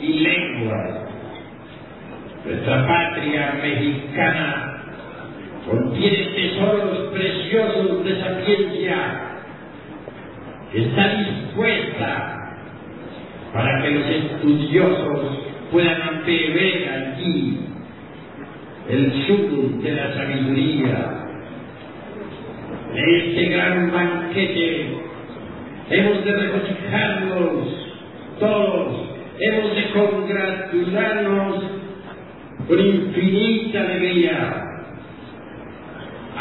y 0.01 0.19
lenguas. 0.19 0.99
Nuestra 2.45 2.85
patria 2.85 3.59
mexicana 3.61 4.83
contiene 5.69 6.25
tesoros 6.35 7.13
preciosos 7.13 8.03
de 8.03 8.19
sapiencia 8.19 9.28
está 10.73 11.17
dispuesta 11.17 12.35
para 13.53 13.81
que 13.81 13.91
los 13.91 14.05
estudiosos 14.05 15.39
puedan 15.71 16.23
beber 16.25 16.89
aquí 16.89 17.59
el 18.89 19.25
sur 19.27 19.81
de 19.81 19.91
la 19.91 20.13
sabiduría. 20.13 21.25
En 22.93 23.15
este 23.15 23.45
gran 23.49 23.91
banquete 23.91 24.97
hemos 25.89 26.25
de 26.25 26.31
regocijarnos 26.33 27.67
todos, 28.39 29.09
hemos 29.39 29.75
de 29.75 29.89
congratularnos 29.91 31.63
con 32.67 32.79
infinita 32.79 33.81
alegría 33.81 34.68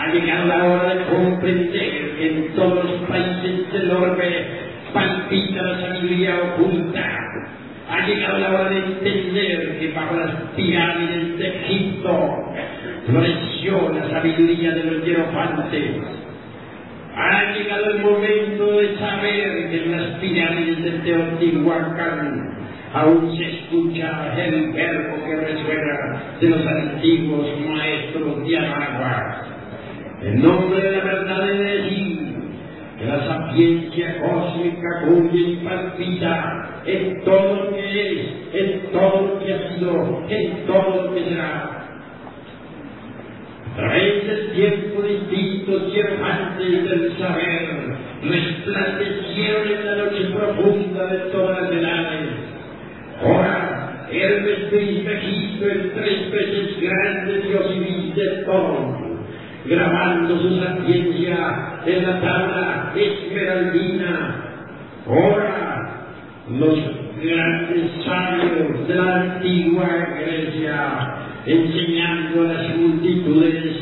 ha 0.09 0.13
llegado 0.13 0.47
la 0.47 0.65
hora 0.65 0.95
de 0.95 1.05
comprender 1.05 2.17
que 2.17 2.27
en 2.27 2.55
todos 2.55 2.85
los 2.85 3.09
países 3.09 3.73
del 3.73 3.91
orbe 3.91 4.47
palpita 4.93 5.63
la 5.63 5.81
sabiduría 5.81 6.35
oculta. 6.37 7.05
Ha 7.91 8.07
llegado 8.07 8.39
la 8.39 8.49
hora 8.49 8.71
de 8.71 8.79
entender 8.79 9.79
que 9.79 9.93
bajo 9.93 10.17
las 10.17 10.31
pirámides 10.57 11.39
de 11.39 11.49
Egipto 11.49 12.55
floreció 13.07 13.93
la 13.93 14.11
sabiduría 14.11 14.73
de 14.73 14.85
los 14.85 15.05
hierofantes. 15.05 15.85
Ha 17.15 17.53
llegado 17.53 17.91
el 17.91 18.01
momento 18.01 18.79
de 18.79 18.97
saber 18.99 19.71
que 19.71 19.85
en 19.85 19.93
las 19.93 20.21
pirámides 20.21 20.85
de 20.85 20.91
Teotihuacán 21.01 22.57
aún 22.95 23.37
se 23.37 23.45
escucha 23.45 24.35
el 24.39 24.73
verbo 24.73 25.25
que 25.25 25.37
resuena 25.37 26.23
de 26.41 26.49
los 26.49 26.67
antiguos 26.67 27.47
maestros 27.67 28.47
de 28.47 28.57
Anagua. 28.57 29.48
En 30.21 30.43
nombre 30.43 30.81
de 30.83 30.91
la 30.91 31.05
verdad 31.05 31.47
de 31.47 31.55
decir 31.55 32.19
que 32.99 33.05
la 33.05 33.25
sapiencia 33.25 34.21
cósmica 34.21 35.03
cuya 35.07 35.49
y 35.49 35.57
palpita 35.65 36.83
en 36.87 37.23
todo 37.25 37.55
lo 37.55 37.71
que 37.71 38.13
es, 38.13 38.27
en 38.53 38.81
todo 38.91 39.29
lo 39.29 39.39
que 39.39 39.55
ha 39.55 39.69
sido, 39.69 40.25
en 40.29 40.67
todo 40.67 41.05
lo 41.05 41.15
que 41.15 41.25
será. 41.25 41.75
A 43.71 43.77
través 43.77 44.27
del 44.27 44.53
tiempo 44.55 45.03
distintos 45.03 45.83
y 45.95 46.01
errantes 46.01 46.85
del 46.85 47.17
saber 47.17 47.97
resplandecieron 48.25 49.69
en 49.69 49.87
la 49.87 49.97
noche 50.05 50.25
profunda 50.35 51.07
de 51.07 51.19
todas 51.31 51.63
las 51.63 51.73
edades. 51.73 52.31
Ahora, 53.23 54.09
Hermes 54.11 54.71
Trismegisto, 54.71 55.65
el 55.65 55.93
tres 55.93 56.31
veces 56.33 56.81
grande 56.81 57.41
Dios 57.43 57.67
y 57.77 58.13
de 58.19 58.27
todo 58.45 58.98
grabando 59.69 60.41
su 60.41 60.61
sapiencia 60.61 61.81
en 61.87 62.03
la 62.03 62.21
tabla 62.21 62.93
esmeraldina. 62.97 64.45
Ahora, 65.07 65.91
los 66.49 66.79
grandes 67.23 68.05
sabios 68.05 68.89
de 68.89 68.95
la 68.95 69.15
antigua 69.17 69.89
Grecia, 70.21 71.15
enseñando 71.47 72.43
a 72.43 72.53
las 72.53 72.77
multitudes 72.77 73.77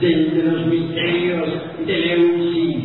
desde 0.00 0.42
los 0.42 0.66
misterios 0.66 1.48
de 1.86 1.98
Leusis. 1.98 2.84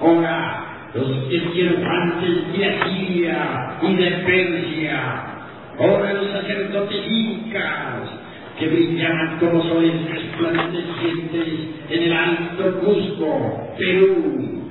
Ahora, 0.00 0.90
los 0.94 1.10
esquirfantes 1.32 2.52
de 2.56 2.66
Asiria 2.66 3.78
y 3.82 3.96
de 3.96 4.10
Persia. 4.10 5.34
Ahora 5.78 6.12
los 6.12 6.30
sacerdotes 6.30 7.04
incas, 7.08 8.23
que 8.58 8.68
brillaban 8.68 9.38
como 9.38 9.62
soles 9.62 9.94
resplandecientes 10.10 11.48
en 11.90 12.02
el 12.02 12.12
alto 12.12 12.80
Cusco, 12.80 13.74
Perú. 13.78 14.62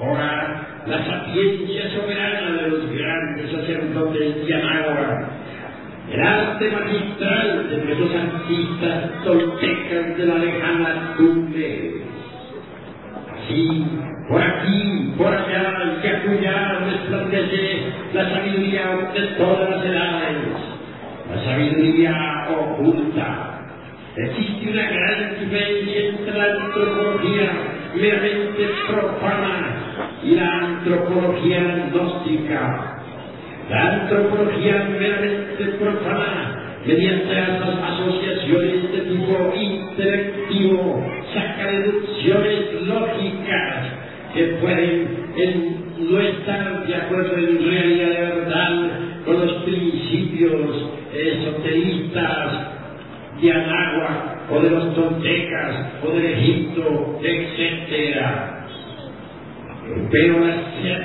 Ahora, 0.00 0.82
la 0.86 1.04
sapiencia 1.04 1.90
soberana 1.90 2.62
de 2.62 2.68
los 2.68 2.90
grandes 2.90 3.50
sacerdotes 3.50 4.46
de 4.46 4.54
Anáhuac, 4.54 5.28
el 6.12 6.20
arte 6.20 6.70
magistral 6.70 7.70
de 7.70 7.76
nuestros 7.78 8.14
artistas 8.14 9.24
toltecas 9.24 10.16
de 10.16 10.26
la 10.26 10.38
lejana 10.38 11.14
Tumbes. 11.16 11.94
Así, 13.32 13.86
por 14.28 14.42
aquí, 14.42 15.12
por 15.16 15.34
allá 15.34 15.74
y 16.02 16.06
acullá 16.06 16.78
resplandece 16.80 17.82
la 18.12 18.30
sabiduría 18.30 19.10
de 19.14 19.20
todas 19.38 19.70
las 19.70 19.84
edades 19.84 20.43
sabiduría 21.64 22.46
oculta. 22.50 23.60
Existe 24.16 24.70
una 24.70 24.90
gran 24.90 25.40
diferencia 25.40 26.08
entre 26.08 26.38
la 26.38 26.44
antropología 26.44 27.50
meramente 27.96 28.68
profana 28.88 29.76
y 30.22 30.34
la 30.34 30.58
antropología 30.58 31.88
gnóstica. 31.92 33.00
La 33.70 33.92
antropología 33.92 34.88
meramente 34.98 35.64
profana, 35.80 36.78
mediante 36.86 37.40
estas 37.40 37.76
asociaciones 37.82 38.92
de 38.92 38.98
tipo 39.00 39.54
intelectivo, 39.56 41.04
saca 41.32 41.70
deducciones 41.70 42.82
lógicas 42.82 43.86
que 44.34 44.44
pueden 44.60 45.24
no 45.98 46.20
estar 46.20 46.86
de 46.86 46.94
acuerdo 46.94 47.36
en 47.36 47.70
realidad 47.70 48.34
verdad 48.34 48.90
con 49.24 49.40
los 49.40 49.52
principios 49.62 50.93
esoteristas 51.14 52.74
de 53.40 53.52
Anáhuac 53.52 54.50
o 54.50 54.60
de 54.60 54.70
los 54.70 54.94
toltecas 54.94 55.74
o 56.02 56.10
del 56.10 56.26
Egipto, 56.26 57.18
etc. 57.22 58.20
Pero 60.10 60.40
la, 60.40 60.56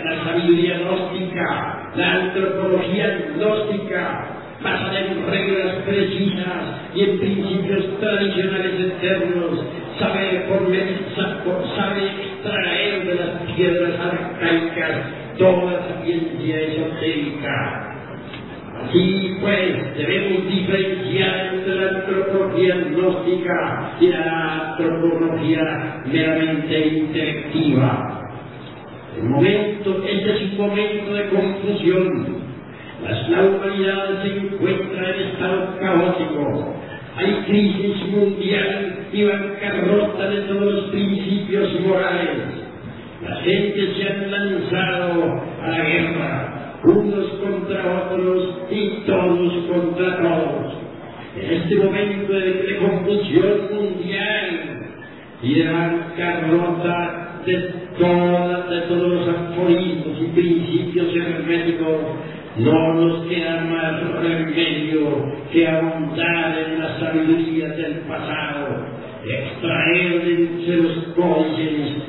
la 0.04 0.24
sabiduría 0.24 0.80
gnóstica, 0.80 1.92
la 1.96 2.12
antropología 2.14 3.32
gnóstica, 3.36 4.26
basada 4.64 5.00
en 5.00 5.30
reglas 5.30 5.76
precisas 5.86 6.64
y 6.96 7.04
en 7.04 7.20
principios 7.20 8.00
tradicionales 8.00 8.80
eternos, 8.80 9.66
sabe, 10.00 10.46
por, 10.50 10.68
sabe 11.76 12.06
extraer 12.08 13.06
de 13.06 13.16
las 13.16 13.56
piedras 13.56 14.00
arcaicas 14.00 14.98
toda 15.38 15.72
la 15.72 16.04
ciencia 16.04 16.62
esotérica 16.62 17.89
Así 18.82 19.38
pues, 19.42 19.98
debemos 19.98 20.48
diferenciar 20.50 21.54
entre 21.54 21.76
la 21.76 21.90
antropología 22.00 22.76
gnóstica 22.76 23.92
y 24.00 24.08
la 24.08 24.72
antropología 24.72 26.04
meramente 26.06 26.88
intelectiva. 26.88 28.22
El 29.18 29.24
momento, 29.26 30.04
este 30.08 30.32
es 30.32 30.42
un 30.52 30.58
momento 30.58 31.14
de 31.14 31.30
confusión. 31.30 32.50
La 33.30 33.42
humanidad 33.44 34.24
se 34.24 34.38
encuentra 34.38 35.10
en 35.10 35.22
estado 35.30 35.78
caótico. 35.80 36.76
Hay 37.18 37.34
crisis 37.48 38.08
mundial 38.10 39.08
y 39.12 39.24
bancarrota 39.24 40.30
de 40.30 40.42
todos 40.42 40.74
los 40.74 40.84
principios 40.92 41.80
morales. 41.82 42.30
La 43.28 43.36
gente 43.38 43.94
se 43.96 44.08
ha 44.08 44.28
lanzado 44.28 45.42
a 45.62 45.70
la 45.70 45.84
guerra 45.84 46.49
unos 46.84 47.28
contra 47.42 48.06
otros 48.06 48.60
y 48.70 48.90
todos 49.06 49.54
contra 49.68 50.18
todos. 50.22 50.74
En 51.36 51.54
este 51.54 51.76
momento 51.76 52.34
de, 52.34 52.78
confusión 52.80 53.70
mundial 53.72 54.88
y 55.42 55.54
de 55.54 55.72
bancarrota 55.72 57.42
de, 57.46 57.54
de 57.54 58.82
todos 58.88 59.10
los 59.10 59.28
aforismos 59.28 60.18
y 60.22 60.26
principios 60.34 61.16
herméticos, 61.16 61.98
no 62.58 62.94
nos 62.94 63.28
queda 63.28 63.62
más 63.66 64.22
remedio 64.22 65.34
que 65.52 65.68
ahondar 65.68 66.58
en 66.58 66.80
la 66.80 67.00
sabiduría 67.00 67.70
del 67.70 68.00
pasado, 68.00 68.86
extraer 69.26 70.24
de 70.66 70.78
los 70.78 70.98
códices 71.16 72.09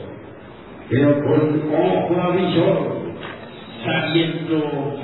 pero 0.91 1.23
con 1.23 1.71
ojo 1.73 2.21
avisor, 2.21 3.01
sabiendo, 3.81 5.01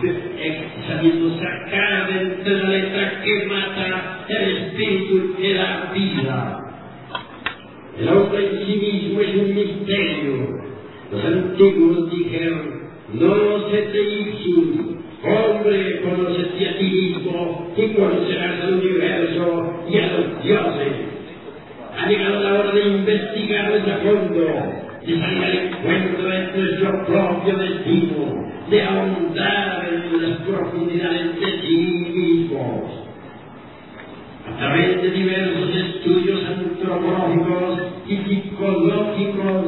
sabiendo 0.86 1.40
sacar 1.40 2.12
de 2.12 2.22
entre 2.24 2.54
la 2.56 2.70
letra 2.70 3.22
que 3.24 3.46
mata 3.46 4.26
el 4.28 4.58
espíritu 4.58 5.38
que 5.38 5.54
da 5.54 5.94
vida. 5.96 6.60
El 8.02 8.10
hombre 8.10 8.50
en 8.50 8.66
sí 8.66 8.76
mismo 8.76 9.22
es 9.22 9.36
un 9.36 9.56
misterio. 9.56 10.48
Los 11.10 11.26
antiguos 11.26 12.12
dijeron, 12.12 12.82
no 13.14 13.70
se 13.70 13.78
te 13.78 14.02
hizo, 14.02 14.98
hombre, 15.24 16.02
conócete 16.02 16.70
a 16.70 16.78
ti 16.78 16.84
mismo 16.84 17.74
y 17.78 17.88
conocerás 17.94 18.62
al 18.62 18.74
universo 18.74 19.74
y 19.90 19.98
a 20.00 20.08
los 20.08 20.44
dioses. 20.44 20.94
Ha 21.98 22.10
llegado 22.10 22.44
la 22.44 22.60
hora 22.60 22.72
de 22.74 22.88
investigar 22.90 23.72
a 23.72 23.98
fondo 24.00 24.77
salir 25.16 25.44
al 25.44 25.58
encuentro 25.58 26.28
de 26.28 26.52
nuestro 26.54 27.06
propio 27.06 27.58
destino, 27.58 28.48
de 28.70 28.84
ahondar 28.84 29.90
en 29.90 30.22
las 30.22 30.40
profundidades 30.42 31.40
de 31.40 31.62
sí 31.62 31.78
mismos. 32.14 33.08
A 34.48 34.58
través 34.58 35.02
de 35.02 35.12
diversos 35.12 35.76
estudios 35.76 36.42
antropológicos 36.46 37.82
y 38.08 38.18
psicológicos, 38.18 39.66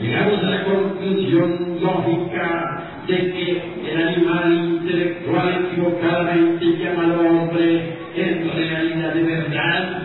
llegamos 0.00 0.44
a 0.44 0.50
la 0.50 0.64
conclusión 0.64 1.78
lógica 1.80 3.02
de 3.06 3.16
que 3.16 3.62
el 3.90 4.06
animal 4.08 4.52
intelectual 4.54 5.66
equivocadamente 5.70 6.66
llamado 6.78 7.20
hombre, 7.20 7.96
en 8.16 8.50
realidad 8.52 9.14
de 9.14 9.22
verdad, 9.22 10.02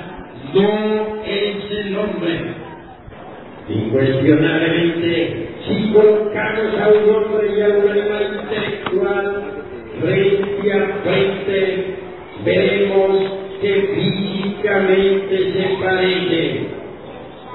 no 0.54 1.24
es 1.26 1.72
el 1.72 1.98
hombre 1.98 2.53
Incuestionablemente, 3.70 5.48
si 5.66 5.94
colocamos 5.94 6.78
a 6.82 6.90
un 6.90 7.10
hombre 7.16 7.48
y 7.58 7.62
a 7.62 7.68
un 7.70 7.88
animal 7.90 8.42
intelectual 8.44 9.26
frente 10.02 10.74
a 10.74 10.76
frente, 11.02 11.86
veremos 12.44 13.12
que 13.62 13.74
físicamente 13.96 15.54
se 15.54 15.64
parecen. 15.82 16.52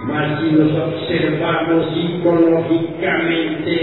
Mas 0.04 0.40
si 0.40 0.46
nos 0.52 0.72
observamos 0.72 1.92
psicológicamente, 1.92 3.74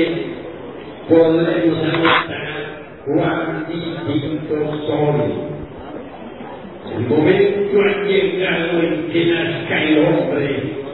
podremos 1.08 1.78
notar 1.78 2.56
cuán 3.06 3.68
distintos 3.70 4.88
son. 4.88 5.46
El 6.98 7.02
momento 7.08 7.82
ha 7.82 8.04
llegado 8.04 8.82
en 8.82 9.10
que 9.12 9.26
nazca 9.26 9.84
el 9.84 9.98
hombre 10.00 10.75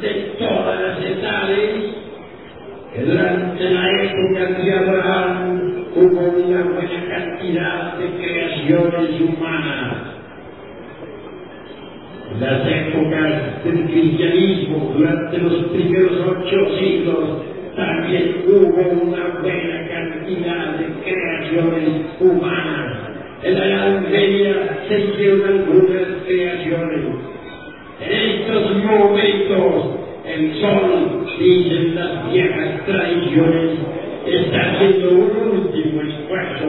de 0.00 0.36
todas 0.38 0.80
las 0.80 0.98
edades, 1.04 1.70
que 2.94 3.02
durante 3.02 3.70
la 3.70 4.02
época 4.02 4.62
de 4.62 4.72
Abraham 4.72 5.84
hubo 5.94 6.20
una 6.20 6.62
buena 6.62 7.08
cantidad 7.08 7.98
de 7.98 8.06
creaciones 8.16 9.20
humanas. 9.20 9.94
Las 12.40 12.66
épocas 12.66 13.64
del 13.64 13.84
cristianismo, 13.84 14.94
durante 14.96 15.38
los 15.38 15.64
primeros 15.72 16.12
ocho 16.28 16.78
siglos, 16.78 17.42
también 17.74 18.44
hubo 18.46 18.90
una 19.02 19.40
buena 19.40 19.88
cantidad 19.88 20.76
de 20.76 20.86
creaciones 21.04 22.06
humanas. 22.20 22.98
En 23.42 23.54
la 23.54 23.66
Edad 23.66 24.00
Media 24.02 24.78
se 24.88 25.00
hicieron 25.00 25.48
algunas 25.48 26.06
creaciones. 26.26 27.00
En 28.00 28.37
estos 28.48 28.82
momentos, 28.82 29.98
el 30.24 30.60
sol, 30.60 31.26
dicen 31.38 31.94
las 31.94 32.32
viejas 32.32 32.84
tradiciones, 32.86 33.78
está 34.26 34.60
haciendo 34.70 35.10
un 35.10 35.50
último 35.52 36.02
esfuerzo 36.02 36.66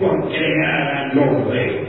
por 0.00 0.28
crear 0.28 1.10
al 1.12 1.18
hombre. 1.18 1.84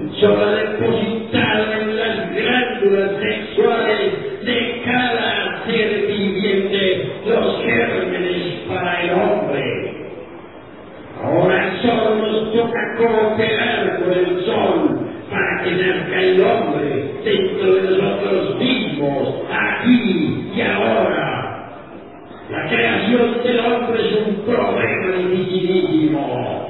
El 0.00 0.12
sol 0.20 0.36
ha 0.36 0.54
depositado 0.56 1.72
en 1.80 1.96
las 1.96 2.34
glándulas 2.34 3.10
sexuales 3.22 4.44
de 4.44 4.82
cada 4.84 5.64
ser 5.66 6.06
viviente 6.08 7.12
los 7.26 7.62
gérmenes 7.62 8.42
para 8.68 9.02
el 9.02 9.10
hombre. 9.12 9.94
Ahora 11.22 11.72
solo 11.80 12.16
nos 12.16 12.52
toca 12.52 12.96
cooperar 12.98 14.00
con 14.00 14.12
el 14.12 14.44
sol 14.44 15.04
para 15.30 15.64
que 15.64 15.70
nazca 15.72 16.20
el 16.20 16.40
hombre 16.40 17.04
dentro 17.24 17.74
de 17.74 17.98
nosotros 17.98 18.58
mismos, 18.58 19.42
aquí 19.50 20.50
y 20.54 20.60
ahora. 20.60 21.80
La 22.50 22.68
creación 22.68 23.42
del 23.42 23.60
hombre 23.60 24.00
es 24.00 24.26
un 24.26 24.34
problema 24.44 25.16
dificilísimo. 25.16 26.68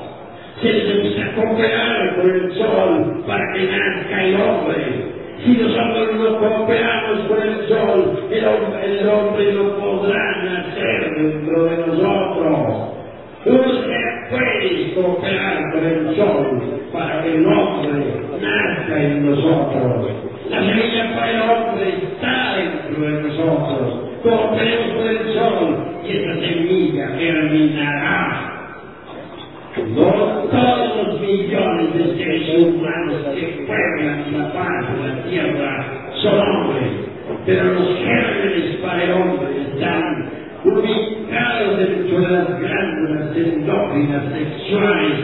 Se 0.62 0.72
necesita 0.72 1.35
cooperar 1.35 2.16
con 2.16 2.31
el 2.31 2.53
sol 2.55 3.24
para 3.27 3.53
que 3.53 3.64
nazca 3.64 4.24
el 4.24 4.35
hombre. 4.37 5.14
Si 5.44 5.57
cooperamos 6.48 7.26
con 7.28 7.42
el 7.42 7.68
sol, 7.68 8.28
el 8.30 8.44
hombre, 8.46 9.50
el 9.50 9.57
no 9.57 9.78
podrá 9.78 10.42
nacer 10.44 11.14
dentro 11.16 11.64
de 11.64 11.76
nosotros. 11.87 12.94
Usted 13.46 14.30
puede 14.30 14.94
cooperar 14.94 15.72
con 15.72 15.85
el 15.85 16.16
sol 16.16 16.62
para 16.92 17.22
que 17.22 17.35
el 17.35 17.46
hombre 17.46 18.04
nazca 18.40 19.02
en 19.02 19.30
nosotros. 19.30 20.11
La 20.50 20.61
semilla 20.61 21.14
para 21.14 21.30
el 21.30 21.40
hombre 21.40 21.88
está 21.88 22.57
dentro 22.57 23.07
de 23.07 23.22
nosotros. 23.22 24.00
Cooperemos 24.22 24.96
con 24.96 25.09
el 25.09 25.35
sol 25.35 25.76
y 26.04 26.16
esa 26.16 26.35
semilla 26.40 27.09
germinará. 27.18 28.50
No 29.88 30.12
todos 30.50 30.96
los 30.96 31.20
millones 31.20 31.94
de 31.94 32.16
seres 32.16 32.64
humanos 32.64 33.22
que 33.35 33.66
pueblan 33.66 34.33
la 34.33 34.52
paz 34.52 34.96
de 34.96 35.09
la 35.09 35.22
tierra 35.24 35.84
son 36.24 36.40
hombres, 36.40 36.90
pero 37.44 37.74
los 37.74 37.98
gérmenes 37.98 38.76
para 38.76 39.04
el 39.04 39.12
hombre 39.12 39.60
están 39.60 40.30
ubicados 40.64 41.78
dentro 41.78 42.20
de 42.20 42.32
las 42.32 42.58
glándulas 42.58 43.37
endócrinas 43.37 44.24
sexuales 44.32 45.18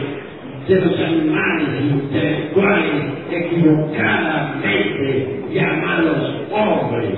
de 0.67 0.79
los 0.79 0.99
animales 0.99 1.69
intelectuales 1.91 3.01
equivocadamente 3.31 5.41
llamados 5.51 6.35
hombres. 6.51 7.17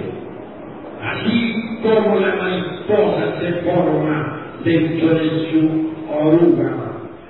Así 1.03 1.53
como 1.83 2.21
la 2.21 2.37
mariposa 2.37 3.37
se 3.41 3.51
forma 3.69 4.39
dentro 4.63 5.15
de 5.15 5.29
su 5.51 5.91
oruga, 6.09 6.71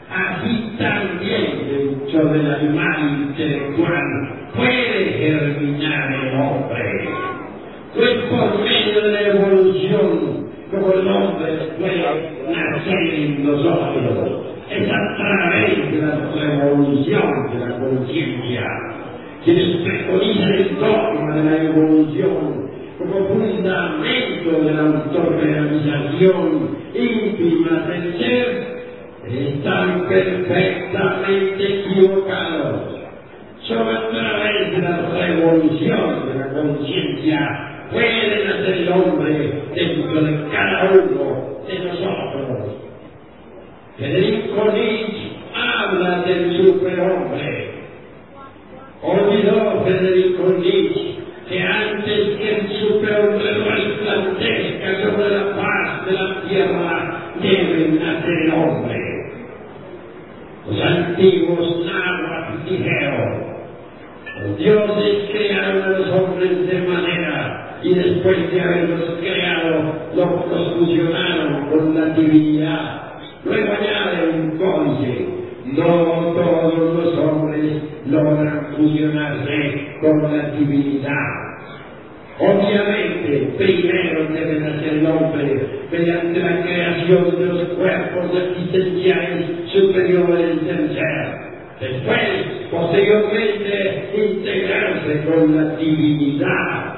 así 0.07 0.75
también 0.77 1.67
dentro 1.67 2.25
del 2.31 2.53
animal 2.53 2.99
intelectual 3.29 4.32
puede 4.55 5.05
germinar 5.13 6.13
el 6.13 6.39
hombre. 6.39 7.09
Pues 7.95 8.11
por 8.29 8.63
medio 8.63 9.01
de 9.01 9.11
la 9.11 9.21
evolución 9.21 10.43
como 10.71 10.91
el 10.93 11.07
hombre 11.07 11.53
puede 11.77 12.01
nacer 12.51 13.13
en 13.13 13.45
nosotros. 13.45 14.45
Es 14.69 14.89
a 14.89 15.15
través 15.17 15.91
de 15.91 15.97
la 16.01 16.15
revolución 16.33 17.51
de 17.51 17.59
la 17.59 17.79
conciencia. 17.79 18.65
Quienes 19.43 19.77
preconizan 19.83 20.53
el 20.53 20.79
dogma 20.79 21.35
de 21.35 21.43
la 21.43 21.63
evolución 21.63 22.73
como 22.97 23.27
fundamento 23.27 24.61
de 24.63 24.73
la 24.73 24.81
autorrealización 24.81 26.77
íntima 26.93 27.85
del 27.87 28.17
ser, 28.17 28.73
están 29.27 30.07
perfectamente 30.07 31.79
equivocados. 31.79 32.92
De 33.65 34.81
la 34.81 35.09
revolución 35.09 36.27
de 36.27 36.35
la 36.37 36.49
conciencia 36.49 37.87
puede 37.93 38.45
nacer 38.45 38.73
el 38.73 38.89
hombre 38.89 39.53
dentro 39.73 40.21
de 40.21 40.49
cada 40.51 40.91
uno 40.91 41.63
de 41.65 41.79
nosotros. 41.79 42.75
Federico 43.97 44.69
Nietzsche 44.73 45.31
habla 45.55 46.23
del 46.23 46.57
superhombre. 46.57 47.69
Olvidó 49.01 49.85
Federico 49.85 50.43
Nietzsche 50.59 51.15
que 51.47 51.61
antes 51.61 52.37
que 52.37 52.55
el 52.55 52.67
superhombre 52.81 53.53
resplandezca 53.53 55.03
sobre 55.03 55.29
la 55.37 55.55
paz 55.55 56.05
de 56.05 56.11
la 56.11 56.41
tierra, 56.49 57.31
debe 57.41 57.87
nacer 57.97 58.33
el 58.45 58.51
hombre. 58.51 59.13
Los 60.69 60.81
antiguos 60.81 61.72
dioses 64.63 65.29
crearon 65.31 65.83
a 65.83 65.89
los 65.89 66.09
hombres 66.09 66.67
de 66.67 66.81
manera 66.87 67.79
y 67.83 67.93
después 67.93 68.51
de 68.51 68.61
haberlos 68.61 69.19
creado, 69.19 69.93
los, 70.15 70.49
los 70.49 70.73
fusionaron 70.77 71.69
con 71.69 71.95
la 71.95 72.15
divinidad. 72.15 73.01
Luego 73.43 73.73
añade 73.73 74.29
un 74.29 74.57
códice, 74.57 75.27
no 75.65 76.33
todos 76.33 76.95
los 76.95 77.17
hombres 77.17 77.81
logran 78.07 78.67
fusionarse 78.77 79.97
con 80.01 80.23
la 80.23 80.49
divinidad. 80.51 81.43
Obviamente, 82.39 83.53
primero 83.57 84.25
debe 84.33 84.59
nacer 84.59 84.93
el 84.93 85.05
hombre 85.05 85.67
mediante 85.91 86.39
la 86.39 86.63
creación 86.63 87.39
de 87.39 87.45
los 87.45 87.63
cuerpos 87.69 88.31
existenciales 88.33 89.69
superiores 89.71 90.65
del 90.65 90.93
ser. 90.95 91.43
Después, 91.79 92.19
posteriormente, 92.71 93.72
con 95.21 95.55
la 95.55 95.75
divinidad. 95.75 96.95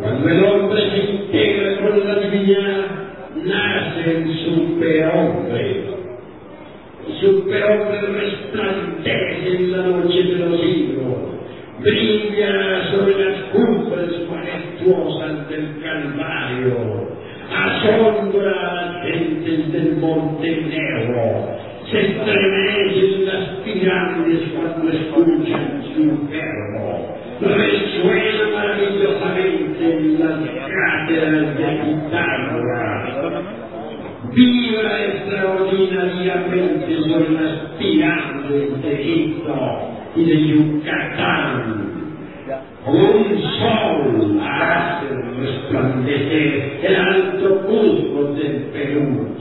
Cuando 0.00 0.28
el 0.28 0.44
hombre 0.44 0.90
se 0.90 1.12
integra 1.12 1.78
con 1.78 2.06
la 2.06 2.14
divinidad, 2.20 2.84
nace 3.44 4.10
el 4.10 4.36
superhombre. 4.44 5.84
El 7.06 7.20
superhombre 7.20 8.00
resplandece 8.00 9.56
en 9.56 9.72
la 9.72 9.78
noche 9.78 10.22
de 10.22 10.36
los 10.36 10.60
siglos, 10.60 11.16
brilla 11.80 12.90
sobre 12.90 13.24
las 13.24 13.40
cumbres 13.52 14.10
majestuosas 14.30 15.48
del 15.48 15.82
Calvario, 15.82 17.08
asombra 17.52 18.50
a 18.50 18.74
las 18.74 19.06
gentes 19.06 19.72
del 19.72 19.96
Monte 19.96 20.50
Negro, 20.50 21.64
se 21.90 22.00
estremecen 22.00 23.26
las 23.26 23.48
pirámides 23.64 24.48
cuando 24.54 24.90
escuchan 24.90 25.83
resuena 27.40 28.44
maravillosamente 28.52 29.96
en 29.96 30.20
las 30.20 30.38
cátedras 30.40 31.56
de 31.56 31.66
Pitágoras, 31.84 33.02
vibra 34.32 35.04
extraordinariamente 35.06 37.00
sobre 37.02 37.30
las 37.30 37.54
pirámides 37.78 38.82
de 38.82 38.92
Egipto 38.92 39.54
y 40.16 40.24
de 40.24 40.36
Yucatán. 40.48 41.94
Un 42.86 43.40
sol 43.58 44.38
hace 44.42 45.06
resplandecer 45.40 46.80
el 46.82 46.96
alto 46.96 47.60
Cusco 47.66 48.34
del 48.34 48.56
Perú. 48.72 49.33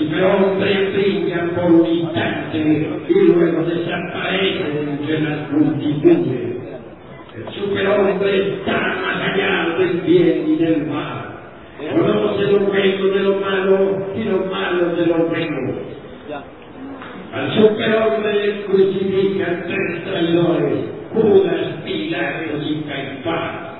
Superhombre 0.00 0.92
brilla 0.92 1.50
por 1.54 1.70
un 1.70 1.86
instante 1.86 2.58
y 2.58 3.14
luego 3.26 3.62
desaparece 3.64 4.64
entre 4.80 5.20
las 5.20 5.52
multitudes. 5.52 6.56
El 7.36 7.52
superhombre 7.52 8.54
está 8.54 8.72
más 8.72 9.30
allá 9.30 9.76
del 9.78 10.00
bien 10.00 10.44
y 10.48 10.56
del 10.56 10.86
mal. 10.86 11.26
Conoce 11.92 12.50
lo 12.50 12.60
bueno 12.60 13.06
de 13.08 13.20
lo 13.20 13.36
malo 13.40 14.06
y 14.16 14.24
lo 14.24 14.46
malo 14.46 14.96
de 14.96 15.06
lo 15.06 15.26
bueno. 15.26 15.74
Al 17.34 17.54
superhombre 17.54 18.64
crucifican 18.66 19.64
tres 19.66 20.04
traidores, 20.04 20.78
Judas, 21.12 21.66
Pilatos 21.84 22.66
y 22.70 22.82
Caifás. 22.88 23.70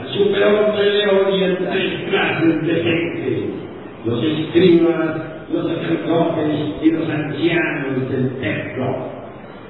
Al 0.00 0.08
superhombre 0.08 0.94
le 0.94 1.08
odian 1.08 1.56
tres 1.58 2.10
clases 2.10 2.66
de 2.66 2.74
gente, 2.74 3.50
los 4.04 4.24
escribas, 4.24 5.29
los 5.52 5.66
sacerdotes 5.66 6.58
y 6.82 6.90
los 6.90 7.08
ancianos 7.08 8.10
del 8.10 8.40
templo. 8.40 9.20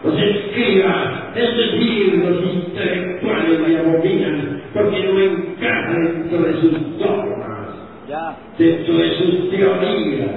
Los 0.05 0.19
escribas, 0.19 1.37
es 1.37 1.57
decir, 1.57 2.14
los 2.25 2.55
intelectuales 2.55 3.69
le 3.69 3.79
abominan 3.79 4.62
porque 4.73 5.05
no 5.05 5.21
encajan 5.21 6.05
dentro 6.05 6.43
de 6.43 6.53
sus 6.61 6.99
dogmas, 6.99 7.69
dentro 8.59 8.97
de 8.97 9.11
sus 9.11 9.51
teorías, 9.51 10.31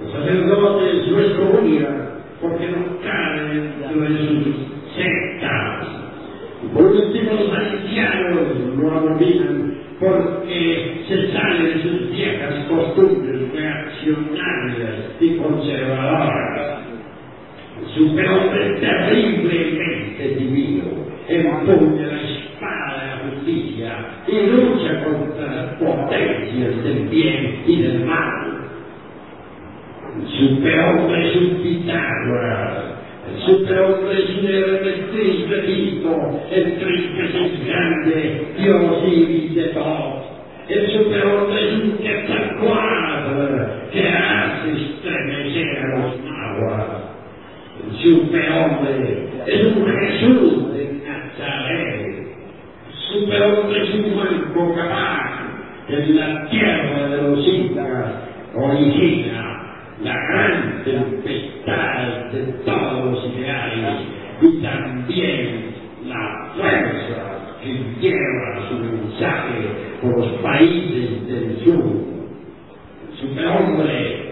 Los 0.00 0.12
sacerdotes 0.12 1.08
no 1.08 1.20
escogian 1.20 2.14
porque 2.40 2.68
no 2.68 2.98
caen 3.02 3.74
dentro 3.80 4.00
de 4.00 4.08
sus 4.08 4.56
sectas. 4.96 5.88
Y 6.62 6.74
por 6.74 6.84
último, 6.86 7.32
los 7.32 7.52
ancianos 7.52 8.40
no 8.74 8.90
abominan 8.90 9.74
porque 10.00 11.04
se 11.08 11.32
salen 11.32 11.64
de 11.64 11.82
sus 11.82 12.10
viejas 12.10 12.54
costumbres 12.68 13.34
reaccionarias 14.04 15.16
y 15.20 15.36
conservadoras. 15.36 16.80
El 17.80 17.88
superhombre 17.94 18.80
terriblemente 18.80 20.28
divino 20.38 20.84
empuña 21.28 22.06
la 22.06 22.20
espada 22.22 23.00
de 23.00 23.06
la 23.06 23.30
justicia 23.30 24.06
y 24.28 24.46
lucha 24.50 25.04
contra 25.04 25.54
las 25.54 25.74
potencias 25.76 26.84
del 26.84 27.08
bien 27.08 27.62
y 27.66 27.82
del 27.82 28.04
mal. 28.04 28.44
El 30.20 30.28
superhombre 30.28 31.28
es 31.28 31.36
un 31.36 31.62
Pitágoras. 31.62 32.84
El 33.26 33.42
superhombre 33.42 34.18
es 34.18 34.30
un 34.38 34.46
Hermes 34.46 35.10
Trismegisto, 35.10 36.42
el 36.52 36.78
Trismegisto 36.78 37.64
grande, 37.66 38.46
Dios 38.56 39.02
y 39.08 39.54
de 39.54 39.64
todos. 39.68 40.24
El 40.68 40.90
superhombre 40.92 41.68
es 41.68 41.72
un 41.74 41.98
Quetzalcoatl 41.98 43.04
que 43.92 44.08
hace 44.08 44.72
estremecer 44.72 45.78
a 45.78 45.98
los 45.98 46.20
nahuas. 46.24 46.86
El 47.84 47.96
superhombre 48.34 49.28
es 49.46 49.64
un 49.64 49.86
Jesús 49.86 50.74
de 50.74 51.00
Nazaret. 51.06 52.26
Superhombre 53.12 54.12
Juan 54.12 54.54
Bocabán 54.54 55.54
en 55.88 56.16
la 56.16 56.48
tierra 56.50 57.08
de 57.08 57.22
los 57.22 57.46
incas 57.46 58.12
origina 58.54 59.60
la 60.02 60.14
gran 60.14 60.84
tempestad 60.84 62.32
de 62.32 62.40
todos 62.64 63.12
los 63.12 63.34
ideales 63.36 64.00
y 64.42 64.62
también 64.62 65.74
la 66.06 66.52
fuerza 66.56 67.58
que 67.62 67.72
lleva 68.00 68.68
su 68.68 68.78
mensaje 68.78 69.54
por 70.02 70.18
los 70.18 70.28
países 70.40 71.28
del 71.28 71.64
sur. 71.64 71.84
El 73.10 73.16
superhombre 73.16 74.24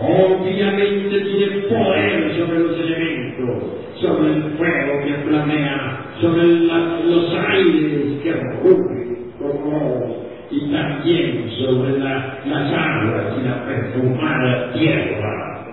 obviamente 0.00 1.20
tiene 1.20 1.56
poder 1.68 2.36
sobre 2.38 2.58
los 2.58 2.78
elementos, 2.78 3.62
sobre 4.00 4.32
el 4.34 4.42
fuego 4.56 5.04
que 5.04 5.28
flamea, 5.28 6.04
sobre 6.20 6.46
la, 6.60 7.00
los 7.04 7.34
aires 7.34 8.22
que 8.22 8.32
rugen 8.62 9.32
como 9.38 10.30
y 10.50 10.72
también 10.72 11.50
sobre 11.60 11.98
la, 11.98 12.38
las 12.46 12.72
aguas 12.72 13.38
y 13.38 13.46
la 13.46 13.64
perfumada 13.66 14.72
tierra. 14.72 15.66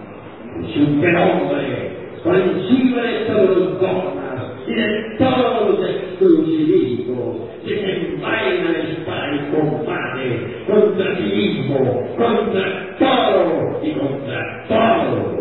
El 0.60 0.74
superhombre, 0.74 1.92
por 2.24 2.36
encima 2.36 3.02
de 3.02 3.20
todos 3.26 3.58
los 3.58 3.82
dogmas 3.82 4.28
y 4.68 4.74
de 4.74 5.16
todos 5.18 5.70
los 5.70 5.90
exclusivismos, 5.90 7.48
desenvaina 7.68 8.72
la 8.72 8.80
espada 8.80 9.36
y 9.36 9.56
combate 9.56 10.08
contra 10.68 11.18
sí 11.18 11.24
mismo, 11.24 12.08
contra 12.18 12.96
todo 12.98 13.80
y 13.84 13.92
contra 13.92 14.66
todo. 14.68 15.38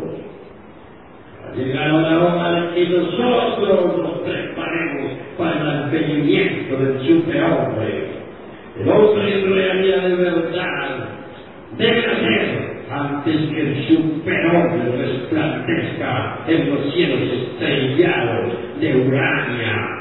Ha 1.44 1.55
llegado 1.57 2.00
la 2.00 2.18
hora 2.18 2.61
de 2.61 2.74
que 2.74 2.88
nosotros 2.88 3.96
nos 3.98 4.18
preparemos 4.18 5.12
para 5.38 5.61
el 5.61 5.68
advenimiento 5.68 6.76
del 6.76 7.00
superhombre. 7.07 8.07
El 8.81 8.88
hombre 8.88 9.40
en 9.40 9.55
realidad 9.55 10.03
de 10.03 10.16
verdad 10.16 11.09
debe 11.78 12.07
nacer 12.07 12.76
antes 12.90 13.37
que 13.50 13.61
el 13.61 13.88
superhombre 13.88 14.96
resplandezca 14.98 16.38
en 16.46 16.70
los 16.70 16.92
cielos 16.92 17.20
estrellados 17.33 18.53
de 18.81 18.96
Urania. 18.96 19.96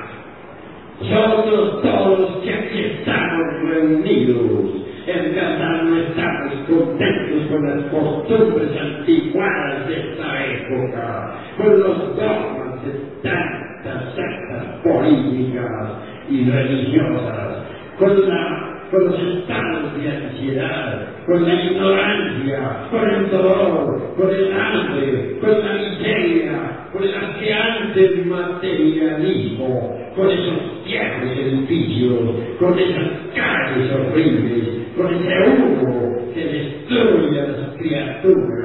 Nosotros 1.01 1.81
todos 1.81 2.19
los 2.19 2.37
que 2.37 2.53
aquí 2.53 2.79
estamos 2.79 3.69
reunidos, 3.69 4.71
en 5.07 5.35
verdad 5.35 5.83
no 5.83 5.97
estamos 5.97 6.53
contentos 6.69 7.47
con 7.49 7.67
las 7.67 7.85
costumbres 7.91 8.69
anticuadas 8.79 9.87
de 9.87 9.99
esta 9.99 10.45
con 10.67 11.79
los 11.79 12.15
dogmas 12.15 12.83
de 12.83 12.91
tantas 13.21 14.15
sectas 14.15 14.65
políticas 14.83 15.91
y 16.29 16.49
religiosas, 16.49 17.57
con 17.99 19.05
los 19.05 19.19
estados 19.19 19.97
de 19.97 20.09
ansiedad, 20.09 21.07
con 21.25 21.43
la 21.43 21.53
ignorancia, 21.53 22.87
con 22.89 23.09
el 23.09 23.29
dolor, 23.29 24.15
con 24.15 24.29
el 24.29 24.53
hambre, 24.53 25.37
con 25.39 25.49
la 25.51 25.73
miseria, 25.73 26.87
con 26.91 27.03
el 27.03 27.13
ansiante 27.13 28.23
materialismo, 28.25 29.97
con 30.15 30.29
esos 30.29 30.83
viejos 30.85 31.37
edificios, 31.37 32.19
con 32.59 32.79
esas 32.79 33.07
calles 33.35 33.91
horribles, 33.91 34.69
con 34.95 35.13
ese 35.13 35.49
humo 35.49 36.31
que 36.33 36.43
destruye 36.43 37.39
a 37.39 37.47
las 37.47 37.77
criaturas. 37.77 38.64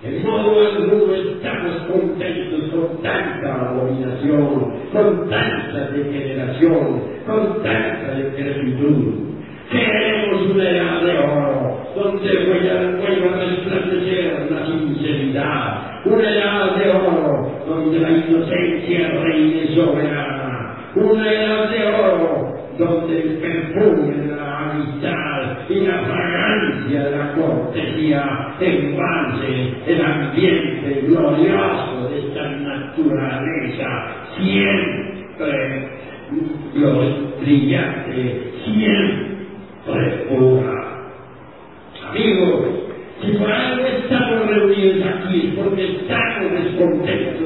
En 0.00 0.22
modo 0.22 0.60
alguno 0.60 1.12
estamos 1.12 1.76
contentos 1.90 2.70
con 2.70 3.02
tanta 3.02 3.70
abominación, 3.70 4.72
con 4.92 5.28
tanta 5.28 5.90
degeneración, 5.90 7.02
con 7.26 7.62
tanta 7.64 8.14
decrepitud. 8.14 9.28
Queremos 9.72 10.50
una 10.52 10.70
edad 10.70 11.02
de 11.02 11.18
oro, 11.18 11.78
donde 11.96 12.30
vuelva 12.46 13.34
a 13.34 13.44
resplandecer 13.44 14.48
la 14.48 14.66
sinceridad, 14.66 16.04
una 16.04 16.30
edad 16.30 16.76
de 16.76 16.90
oro, 16.90 17.52
donde 17.66 17.98
la 17.98 18.10
inocencia 18.10 19.08
reine 19.24 19.74
soberana, 19.74 20.76
una 20.94 21.32
edad 21.32 21.70
de 21.70 21.86
oro, 21.86 22.54
donde 22.78 23.20
el 23.20 23.38
perfume 23.38 24.14
de 24.14 24.36
la 24.36 24.70
amistad 24.70 25.68
y 25.68 25.80
la 25.80 26.02
de 26.96 27.10
la 27.10 27.32
cortesía 27.34 28.54
embalse 28.60 29.74
el 29.86 30.00
ambiente 30.00 31.02
glorioso 31.06 32.08
de 32.10 32.18
esta 32.20 32.48
naturaleza 32.48 33.88
siempre 34.36 35.88
brillante, 37.40 38.52
siempre 38.64 40.08
pura. 40.28 40.78
Amigos, 42.10 42.60
si 43.20 43.32
por 43.32 43.50
algo 43.50 43.86
estamos 43.86 44.46
reunidos 44.46 45.06
aquí 45.06 45.48
es 45.48 45.54
porque 45.54 45.84
estamos 45.84 46.52
descontentos 46.52 47.37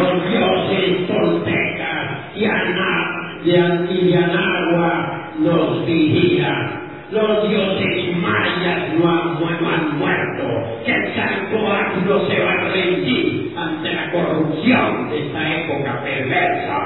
los 0.00 0.30
dioses 0.30 1.06
toltecas 1.06 2.36
y 2.36 2.44
Ana, 2.44 3.40
de 3.44 3.58
Antivianagua 3.58 5.30
nos 5.38 5.86
vigilan. 5.86 6.80
Los 7.10 7.48
dioses 7.48 8.16
mayas 8.18 8.94
no 8.98 9.10
han, 9.10 9.34
mu- 9.34 9.60
no 9.60 9.68
han 9.68 9.98
muerto. 9.98 10.44
que 10.86 10.92
el 10.92 11.14
Santo 11.14 11.58
no 12.06 12.20
se 12.26 12.40
va 12.44 12.52
a 12.52 12.68
rendir 12.72 13.52
ante 13.58 13.92
la 13.92 14.10
corrupción 14.12 15.10
de 15.10 15.18
esta 15.26 15.56
época 15.60 16.00
perversa. 16.04 16.78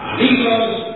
Amigos, 0.00 0.86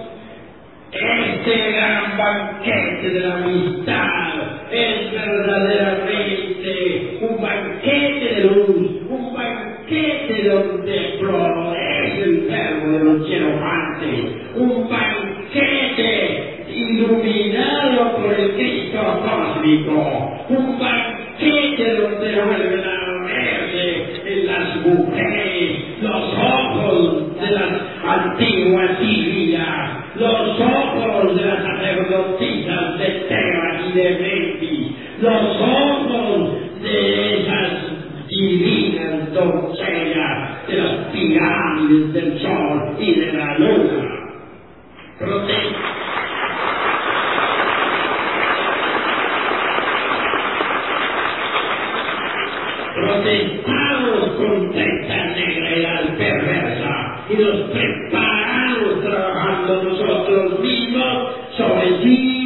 este 0.92 1.72
gran 1.72 2.16
banquete 2.18 3.10
de 3.10 3.20
la 3.20 3.34
amistad 3.36 4.34
es 4.70 5.12
verdaderamente 5.12 7.18
un 7.22 7.40
banquete 7.42 8.34
de 8.34 8.40
luz, 8.44 8.85
un 9.86 9.92
banquete 9.92 10.48
donde 10.48 11.16
florece 11.18 12.22
el 12.22 12.40
verbo 12.48 12.92
de 12.92 13.04
los 13.04 13.28
hierofantes, 13.28 14.24
un 14.56 14.88
banquete 14.88 16.64
iluminado 16.68 18.16
por 18.16 18.34
el 18.34 18.50
Cristo 18.54 18.98
cósmico, 19.22 20.46
un 20.48 20.78
banquete 20.78 21.94
donde 21.94 22.42
vuelven 22.42 22.84
a 22.84 23.24
verse 23.26 24.22
en 24.26 24.46
las 24.46 24.76
mujeres 24.86 25.84
los 26.02 26.34
ojos 26.34 27.40
de 27.40 27.50
las 27.52 27.72
antiguas 28.04 28.90
Sirias, 29.00 29.90
los 30.16 30.60
ojos 30.60 31.36
de 31.36 31.44
las 31.46 31.62
sacerdotisas 31.62 32.98
de 32.98 33.06
Tebas 33.28 33.80
y 33.88 33.92
de 33.92 34.10
Memphis, 34.18 34.92
los 35.20 35.60
ojos 35.60 36.82
de 36.82 37.40
esas 37.40 37.96
divinas 38.28 39.32
doncellas 39.32 40.66
de 40.66 40.76
las 40.76 41.12
del 41.88 42.40
sol 42.40 42.96
y 42.98 43.14
de 43.20 43.32
la 43.32 43.58
luna. 43.58 44.20
Prote- 45.20 45.76
protestamos 52.94 54.30
contra 54.36 54.84
esta 54.84 55.26
negra 55.36 56.02
perversa 56.18 57.24
y 57.30 57.36
nos 57.36 57.60
preparamos 57.70 59.02
trabajando 59.02 59.82
nosotros 59.84 60.60
mismos 60.60 61.34
sobre 61.56 62.02
sí 62.02 62.45